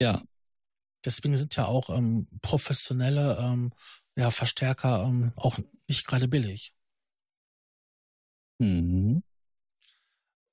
[0.00, 0.22] Ja,
[1.04, 3.72] Deswegen sind ja auch ähm, professionelle ähm,
[4.16, 5.58] ja, Verstärker ähm, auch
[5.88, 6.74] nicht gerade billig.
[8.58, 9.22] mhm.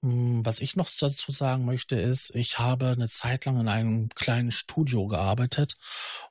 [0.04, 4.10] Hm, Was ich noch dazu sagen möchte, ist, ich habe eine Zeit lang in einem
[4.10, 5.78] kleinen Studio gearbeitet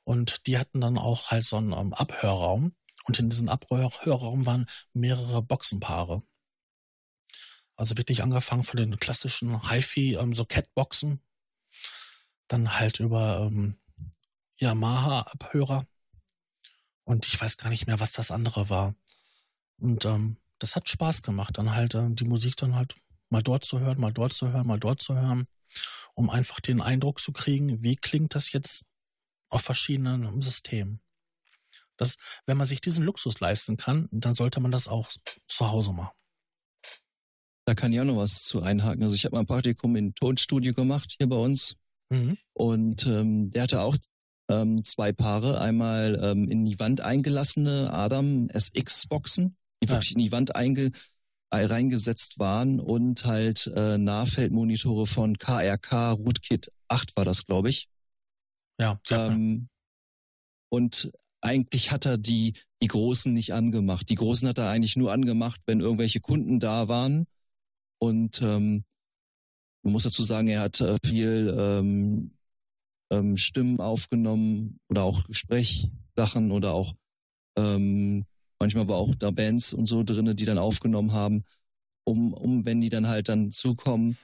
[0.03, 2.75] und die hatten dann auch halt so einen ähm, Abhörraum
[3.05, 6.21] und in diesem Abhörraum waren mehrere Boxenpaare.
[7.79, 11.21] Also wirklich angefangen von den klassischen HiFi, ähm, so Catboxen,
[12.49, 13.77] dann halt über ähm,
[14.57, 15.87] Yamaha-Abhörer
[17.05, 18.95] und ich weiß gar nicht mehr, was das andere war.
[19.77, 22.95] Und ähm, das hat Spaß gemacht, dann halt ähm, die Musik dann halt
[23.29, 25.47] mal dort zu hören, mal dort zu hören, mal dort zu hören,
[26.15, 28.87] um einfach den Eindruck zu kriegen, wie klingt das jetzt
[29.47, 30.99] auf verschiedenen Systemen.
[31.95, 35.09] Das, wenn man sich diesen Luxus leisten kann, dann sollte man das auch
[35.47, 36.18] zu Hause machen.
[37.69, 39.03] Da kann ich auch noch was zu einhaken.
[39.03, 41.75] Also ich habe mal ein Praktikum in Tonstudio gemacht hier bei uns
[42.11, 42.35] Mhm.
[42.53, 43.95] und ähm, der hatte auch
[44.49, 45.61] ähm, zwei Paare.
[45.61, 49.91] Einmal ähm, in die Wand eingelassene Adam SX-Boxen, die Ja.
[49.93, 50.89] wirklich in die Wand einge
[51.51, 57.87] äh, reingesetzt waren und halt äh, Nahfeldmonitore von KRK Rootkit 8 war das, glaube ich.
[58.79, 59.69] Ja, Ähm,
[60.69, 61.11] und
[61.41, 64.09] eigentlich hat er die, die Großen nicht angemacht.
[64.09, 67.27] Die Großen hat er eigentlich nur angemacht, wenn irgendwelche Kunden da waren.
[67.99, 68.83] Und ähm,
[69.83, 72.31] man muss dazu sagen, er hat äh, viel ähm,
[73.11, 76.95] ähm, Stimmen aufgenommen oder auch Gesprächssachen oder auch
[77.57, 78.25] ähm,
[78.59, 81.43] manchmal war auch da Bands und so drinne, die dann aufgenommen haben,
[82.03, 84.17] um, um wenn die dann halt dann zukommen,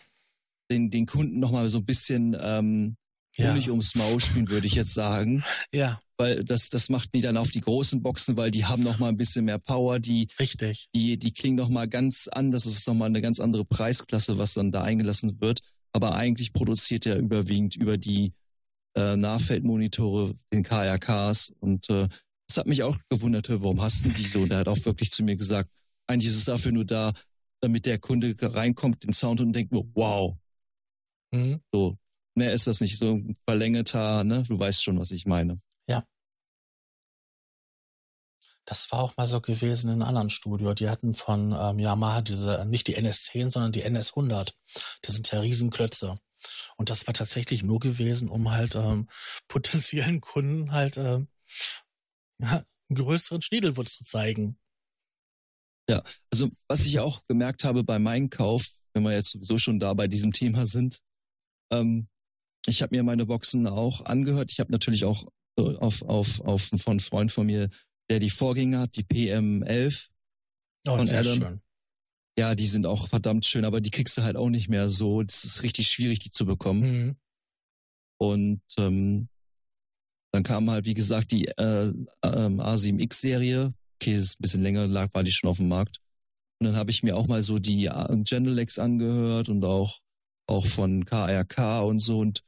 [0.69, 2.97] den, den Kunden nochmal so ein bisschen ähm,
[3.37, 5.43] ja, Honig ums Maul spielen, würde ich jetzt sagen.
[5.73, 8.99] ja, Weil das, das macht die dann auf die großen Boxen, weil die haben noch
[8.99, 10.87] mal ein bisschen mehr Power, die, richtig.
[10.95, 12.63] die, die klingen noch mal ganz anders.
[12.63, 15.61] Das ist noch mal eine ganz andere Preisklasse, was dann da eingelassen wird.
[15.91, 18.33] Aber eigentlich produziert er überwiegend über die
[18.95, 21.53] äh, Nahfeldmonitore, den KRKs.
[21.59, 22.07] Und äh,
[22.47, 24.39] das hat mich auch gewundert, warum hast du die so?
[24.41, 25.69] Und er hat auch wirklich zu mir gesagt,
[26.07, 27.13] eigentlich ist es dafür nur da,
[27.61, 30.35] damit der Kunde reinkommt, den Sound und denkt wow,
[31.31, 31.59] Mhm.
[31.71, 31.97] so.
[32.35, 34.43] Mehr ist das nicht, so ein verlängerter, ne?
[34.43, 35.61] Du weißt schon, was ich meine.
[38.65, 40.73] Das war auch mal so gewesen in einem anderen Studio.
[40.73, 44.53] Die hatten von ähm, Yamaha diese, nicht die NS10, sondern die NS100.
[45.01, 46.17] Das sind ja Riesenklötze.
[46.75, 49.07] Und das war tatsächlich nur gewesen, um halt ähm,
[49.47, 51.27] potenziellen Kunden halt ähm,
[52.39, 54.57] ja, einen größeren Schniedelwurz zu zeigen.
[56.31, 59.93] Also, was ich auch gemerkt habe bei meinem Kauf, wenn wir jetzt sowieso schon da
[59.93, 60.99] bei diesem Thema sind,
[61.71, 62.07] ähm,
[62.67, 64.51] ich habe mir meine Boxen auch angehört.
[64.51, 65.25] Ich habe natürlich auch
[65.57, 67.69] äh, auf, auf, auf von einem Freund von mir,
[68.09, 70.09] der die Vorgänger hat, die PM11.
[70.87, 71.33] Oh, Von sehr Adam.
[71.33, 71.61] schön.
[72.37, 75.23] Ja, die sind auch verdammt schön, aber die kriegst du halt auch nicht mehr so.
[75.23, 76.81] Das ist richtig schwierig, die zu bekommen.
[76.81, 77.15] Mhm.
[78.17, 79.29] Und ähm,
[80.31, 81.93] dann kam halt, wie gesagt, die äh,
[82.23, 83.73] ähm, A7X-Serie.
[83.95, 85.99] Okay, ist ein bisschen länger, lag, war die schon auf dem Markt.
[86.59, 89.99] Und dann habe ich mir auch mal so die äh, Genelex angehört und auch,
[90.47, 92.19] auch von KRK und so.
[92.19, 92.43] Und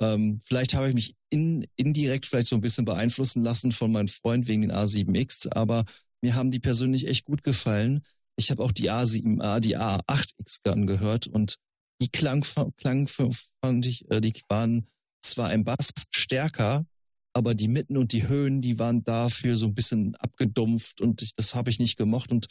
[0.00, 4.08] ähm, vielleicht habe ich mich in, indirekt vielleicht so ein bisschen beeinflussen lassen von meinem
[4.08, 5.84] Freund wegen den A7X, aber
[6.22, 8.02] mir haben die persönlich echt gut gefallen.
[8.36, 11.56] Ich habe auch die A7A, die A8X angehört und
[12.00, 12.44] die klang,
[12.76, 14.86] klang fand ich, äh, die waren
[15.20, 16.86] zwar im Bass stärker,
[17.32, 21.34] aber die Mitten und die Höhen, die waren dafür so ein bisschen abgedumpft und ich,
[21.34, 22.30] das habe ich nicht gemocht.
[22.30, 22.46] Und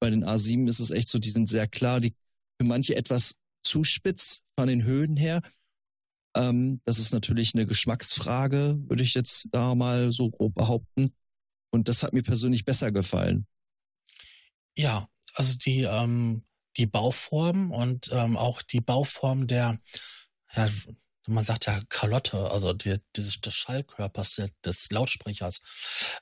[0.00, 2.14] bei den A7 ist es echt so, die sind sehr klar, die
[2.60, 5.42] für manche etwas zu spitz von den Höhen her.
[6.34, 11.14] Ähm, das ist natürlich eine Geschmacksfrage, würde ich jetzt da mal so grob behaupten.
[11.70, 13.46] Und das hat mir persönlich besser gefallen.
[14.76, 16.44] Ja, also die, ähm,
[16.76, 19.78] die Bauform und ähm, auch die Bauform der,
[20.54, 20.68] ja,
[21.26, 25.60] man sagt ja Kalotte, also die, dieses, des Schallkörpers des, des Lautsprechers,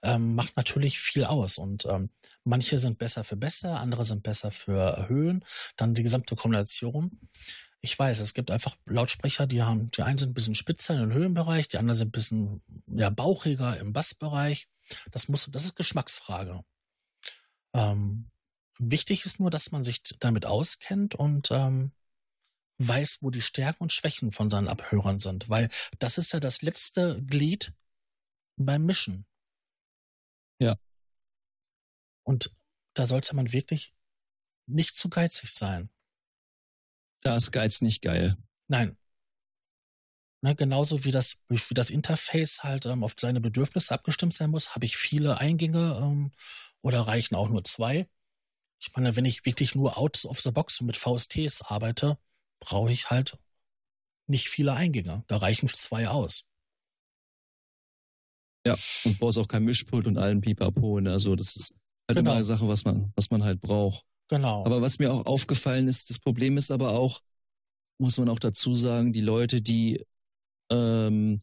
[0.02, 1.58] ähm, macht natürlich viel aus.
[1.58, 2.10] Und ähm,
[2.44, 5.44] manche sind besser für besser, andere sind besser für Höhen,
[5.76, 7.18] dann die gesamte Kombination.
[7.80, 11.12] Ich weiß, es gibt einfach Lautsprecher, die haben, die einen sind ein bisschen spitzer im
[11.12, 14.68] Höhenbereich, die anderen sind ein bisschen ja, bauchiger im Bassbereich.
[15.12, 16.64] Das muss, das ist Geschmacksfrage.
[17.74, 18.30] Ähm,
[18.78, 21.92] wichtig ist nur, dass man sich damit auskennt und ähm,
[22.78, 25.68] weiß, wo die Stärken und Schwächen von seinen Abhörern sind, weil
[25.98, 27.72] das ist ja das letzte Glied
[28.56, 29.26] beim Mischen.
[30.60, 30.76] Ja.
[32.24, 32.54] Und
[32.94, 33.94] da sollte man wirklich
[34.66, 35.90] nicht zu geizig sein.
[37.20, 38.36] Da ist Geiz nicht geil.
[38.68, 38.96] Nein.
[40.40, 44.74] Ne, genauso wie das, wie das Interface halt ähm, auf seine Bedürfnisse abgestimmt sein muss,
[44.74, 46.32] habe ich viele Eingänge ähm,
[46.80, 48.08] oder reichen auch nur zwei.
[48.80, 52.18] Ich meine, wenn ich wirklich nur out of the box mit VSTs arbeite,
[52.60, 53.36] brauche ich halt
[54.28, 55.24] nicht viele Eingänge.
[55.26, 56.44] Da reichen zwei aus.
[58.64, 61.00] Ja, und brauchst auch kein Mischpult und allen Pipapo.
[61.00, 61.10] Ne?
[61.10, 61.74] Also das ist
[62.06, 62.20] halt genau.
[62.20, 64.04] immer eine Sache, was man, was man halt braucht.
[64.28, 64.64] Genau.
[64.64, 67.20] Aber was mir auch aufgefallen ist, das Problem ist aber auch,
[67.98, 70.04] muss man auch dazu sagen, die Leute, die
[70.70, 71.42] ähm,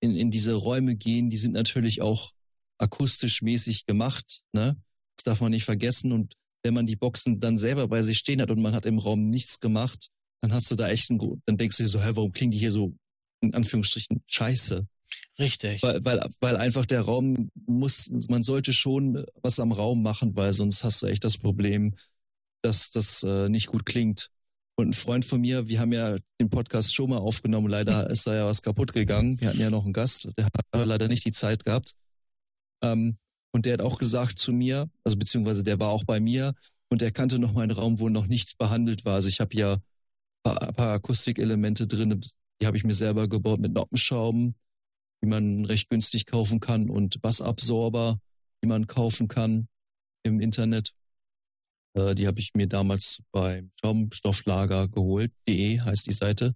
[0.00, 2.32] in, in diese Räume gehen, die sind natürlich auch
[2.78, 4.42] akustisch mäßig gemacht.
[4.52, 4.76] Ne?
[5.16, 6.12] Das darf man nicht vergessen.
[6.12, 8.98] Und wenn man die Boxen dann selber bei sich stehen hat und man hat im
[8.98, 10.10] Raum nichts gemacht,
[10.40, 12.58] dann hast du da echt einen, dann denkst du dir so, hä, warum klingen die
[12.58, 12.94] hier so
[13.40, 14.86] in Anführungsstrichen scheiße?
[15.38, 15.82] Richtig.
[15.82, 20.52] Weil, weil, weil einfach der Raum muss, man sollte schon was am Raum machen, weil
[20.52, 21.94] sonst hast du echt das Problem,
[22.62, 24.30] dass das äh, nicht gut klingt.
[24.76, 28.26] Und ein Freund von mir, wir haben ja den Podcast schon mal aufgenommen, leider ist
[28.26, 29.40] da ja was kaputt gegangen.
[29.40, 31.94] Wir hatten ja noch einen Gast, der hat leider nicht die Zeit gehabt.
[32.82, 33.18] Ähm,
[33.52, 36.54] und der hat auch gesagt zu mir, also beziehungsweise der war auch bei mir
[36.90, 39.14] und er kannte noch meinen Raum, wo noch nichts behandelt war.
[39.14, 39.78] Also ich habe ja
[40.42, 42.24] paar, paar Akustikelemente drin,
[42.60, 44.54] die habe ich mir selber gebaut mit Noppenschrauben,
[45.22, 48.20] die man recht günstig kaufen kann und Bassabsorber,
[48.62, 49.68] die man kaufen kann
[50.22, 50.92] im Internet.
[51.94, 55.32] Äh, die habe ich mir damals beim Schaumstofflager geholt.
[55.48, 56.54] De heißt die Seite.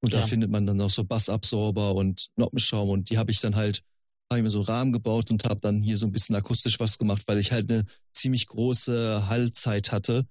[0.00, 0.20] Und ja.
[0.20, 3.82] da findet man dann auch so Bassabsorber und Noppenschaum und die habe ich dann halt,
[4.30, 6.98] habe ich mir so Rahmen gebaut und habe dann hier so ein bisschen akustisch was
[6.98, 10.26] gemacht, weil ich halt eine ziemlich große Hallzeit hatte.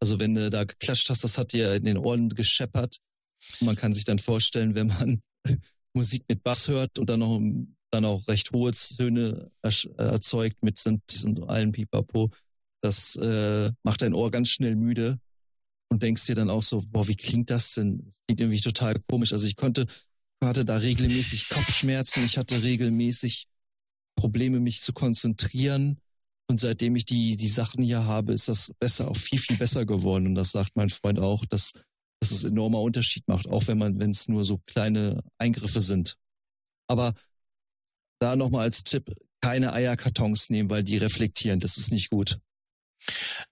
[0.00, 2.98] Also wenn du da geklatscht hast, das hat dir in den Ohren gescheppert.
[3.60, 5.22] Man kann sich dann vorstellen, wenn man
[5.94, 7.40] Musik mit Bass hört und dann noch
[7.92, 12.30] dann auch recht hohe Töne erzeugt mit Synthes und allen Pipapo,
[12.82, 15.20] das äh, macht dein Ohr ganz schnell müde
[15.88, 18.04] und denkst dir dann auch so, boah, wie klingt das denn?
[18.04, 19.32] Das klingt irgendwie total komisch.
[19.32, 19.86] Also ich konnte,
[20.42, 23.46] hatte da regelmäßig Kopfschmerzen, ich hatte regelmäßig
[24.16, 26.00] Probleme, mich zu konzentrieren.
[26.48, 29.86] Und seitdem ich die, die Sachen hier habe, ist das besser, auch viel, viel besser
[29.86, 30.26] geworden.
[30.26, 31.72] Und das sagt mein Freund auch, dass
[32.22, 36.16] dass es enormer Unterschied macht, auch wenn man, wenn es nur so kleine Eingriffe sind.
[36.86, 37.14] Aber
[38.20, 41.58] da nochmal als Tipp, keine Eierkartons nehmen, weil die reflektieren.
[41.58, 42.38] Das ist nicht gut.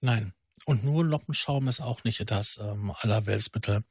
[0.00, 0.34] Nein.
[0.66, 3.82] Und nur Noppenschaum ist auch nicht das ähm, Allerweltsmittel.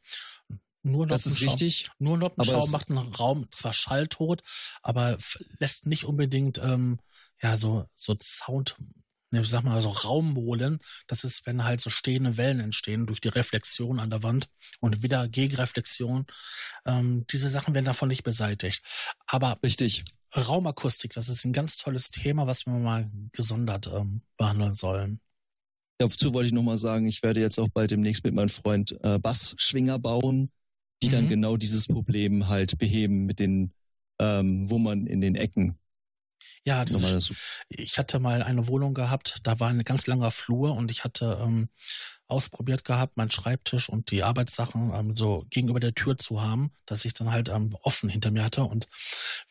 [0.82, 1.90] Nur das ist wichtig.
[2.00, 4.44] Nur Noppenschaum macht einen Raum zwar schalltot,
[4.82, 5.18] aber
[5.58, 7.00] lässt nicht unbedingt ähm,
[7.42, 8.78] ja so so Sound
[9.32, 10.80] ne, sag mal, so Raummolen.
[11.08, 14.50] Das ist, wenn halt so stehende Wellen entstehen durch die Reflexion an der Wand
[14.80, 16.26] und wieder Gegenreflexion.
[16.86, 18.84] Ähm, diese Sachen werden davon nicht beseitigt.
[19.28, 20.04] Aber richtig.
[20.36, 25.22] Raumakustik, das ist ein ganz tolles Thema, was wir mal gesondert ähm, behandeln sollen.
[25.98, 29.18] Dazu wollte ich nochmal sagen, ich werde jetzt auch bald demnächst mit meinem Freund äh,
[29.18, 30.52] Bassschwinger bauen,
[31.02, 31.12] die mhm.
[31.12, 33.74] dann genau dieses Problem halt beheben mit den
[34.20, 35.79] ähm, Wummern in den Ecken.
[36.64, 37.34] Ja, das ist,
[37.70, 41.40] ich hatte mal eine Wohnung gehabt, da war ein ganz langer Flur und ich hatte
[41.42, 41.70] ähm,
[42.30, 47.04] ausprobiert gehabt, meinen Schreibtisch und die Arbeitssachen ähm, so gegenüber der Tür zu haben, dass
[47.04, 48.64] ich dann halt ähm, offen hinter mir hatte.
[48.64, 48.88] Und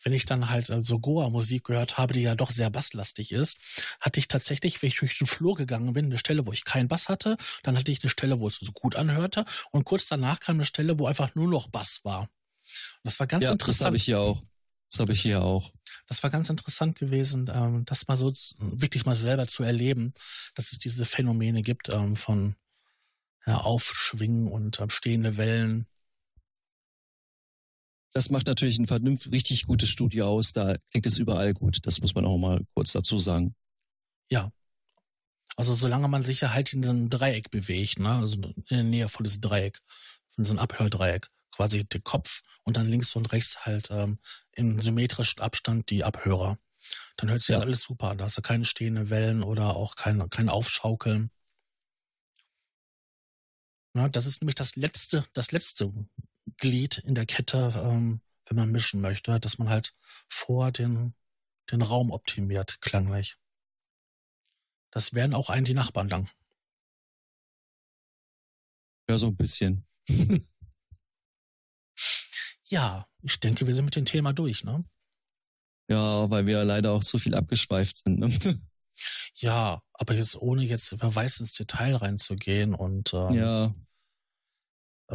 [0.02, 3.58] wenn ich dann halt äh, so Goa-Musik gehört habe, die ja doch sehr basslastig ist,
[4.00, 6.88] hatte ich tatsächlich, wenn ich durch den Flur gegangen bin, eine Stelle, wo ich keinen
[6.88, 10.38] Bass hatte, dann hatte ich eine Stelle, wo es so gut anhörte und kurz danach
[10.38, 12.22] kam eine Stelle, wo einfach nur noch Bass war.
[12.22, 12.30] Und
[13.02, 13.80] das war ganz ja, interessant.
[13.80, 14.42] Das habe ich hier auch.
[14.90, 15.72] Das habe ich hier auch.
[16.06, 20.14] Das war ganz interessant gewesen, ähm, das mal so wirklich mal selber zu erleben,
[20.54, 22.56] dass es diese Phänomene gibt ähm, von
[23.46, 25.86] ja, Aufschwingen und ähm, stehende Wellen.
[28.12, 30.54] Das macht natürlich ein vernünftig, richtig gutes Studio aus.
[30.54, 31.86] Da klingt es überall gut.
[31.86, 33.54] Das muss man auch mal kurz dazu sagen.
[34.30, 34.50] Ja.
[35.56, 38.10] Also solange man sich ja halt in so einem Dreieck bewegt, ne?
[38.10, 39.78] also in der Nähe von diesem Dreieck,
[40.30, 41.28] von diesem Abhördreieck
[41.58, 44.20] quasi den Kopf und dann links und rechts halt ähm,
[44.52, 46.56] im symmetrischen Abstand die Abhörer.
[47.16, 47.58] Dann hört sich ja.
[47.58, 48.18] alles super an.
[48.18, 51.32] Da hast du keine stehenden Wellen oder auch kein, kein Aufschaukeln.
[53.92, 55.92] Na, das ist nämlich das letzte, das letzte
[56.58, 59.96] Glied in der Kette, ähm, wenn man mischen möchte, dass man halt
[60.28, 61.12] vor den,
[61.72, 63.36] den Raum optimiert, klanglich.
[64.92, 66.30] Das werden auch einen die Nachbarn danken.
[69.10, 69.84] Ja, so ein bisschen.
[72.68, 74.84] ja, ich denke, wir sind mit dem Thema durch, ne?
[75.90, 78.18] Ja, weil wir leider auch zu viel abgeschweift sind.
[78.18, 78.30] Ne?
[79.36, 83.74] Ja, aber jetzt ohne jetzt wer weiß ins Detail reinzugehen und ähm, ja.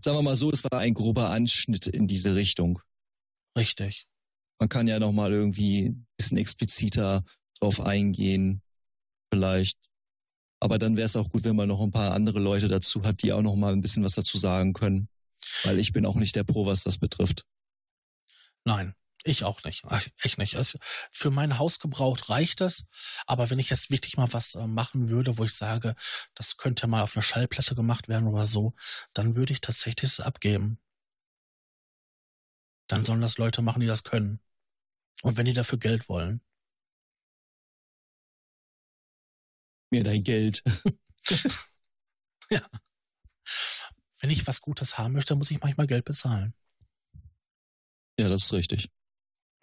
[0.00, 2.80] Sagen wir mal so, es war ein grober Anschnitt in diese Richtung.
[3.56, 4.06] Richtig.
[4.60, 7.24] Man kann ja noch mal irgendwie ein bisschen expliziter
[7.58, 8.60] drauf eingehen,
[9.32, 9.78] vielleicht.
[10.60, 13.22] Aber dann wäre es auch gut, wenn man noch ein paar andere Leute dazu hat,
[13.22, 15.08] die auch noch mal ein bisschen was dazu sagen können.
[15.64, 17.44] Weil ich bin auch nicht der Pro, was das betrifft.
[18.64, 18.94] Nein,
[19.24, 19.84] ich auch nicht.
[20.22, 20.56] Echt nicht.
[20.56, 20.78] Also
[21.12, 22.86] für mein Hausgebrauch reicht es.
[23.26, 25.94] Aber wenn ich jetzt wirklich mal was äh, machen würde, wo ich sage,
[26.34, 28.74] das könnte mal auf eine Schallplatte gemacht werden oder so,
[29.12, 30.80] dann würde ich tatsächlich es abgeben.
[32.86, 34.40] Dann sollen das Leute machen, die das können.
[35.22, 36.40] Und wenn die dafür Geld wollen.
[39.90, 40.62] Mir dein Geld.
[42.50, 42.68] ja.
[44.20, 46.54] Wenn ich was Gutes haben möchte, muss ich manchmal Geld bezahlen.
[48.18, 48.90] Ja, das ist richtig.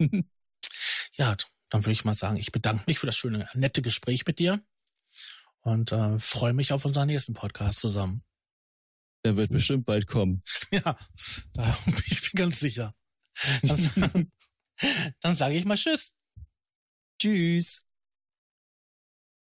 [0.00, 1.36] ja,
[1.68, 4.64] dann würde ich mal sagen, ich bedanke mich für das schöne, nette Gespräch mit dir
[5.60, 8.22] und äh, freue mich auf unseren nächsten Podcast zusammen.
[9.24, 10.42] Der wird bestimmt bald kommen.
[10.70, 10.96] Ja,
[11.52, 12.94] da bin ich mir ganz sicher.
[13.62, 14.32] Dann,
[15.20, 16.14] dann sage ich mal Tschüss.
[17.20, 17.85] Tschüss.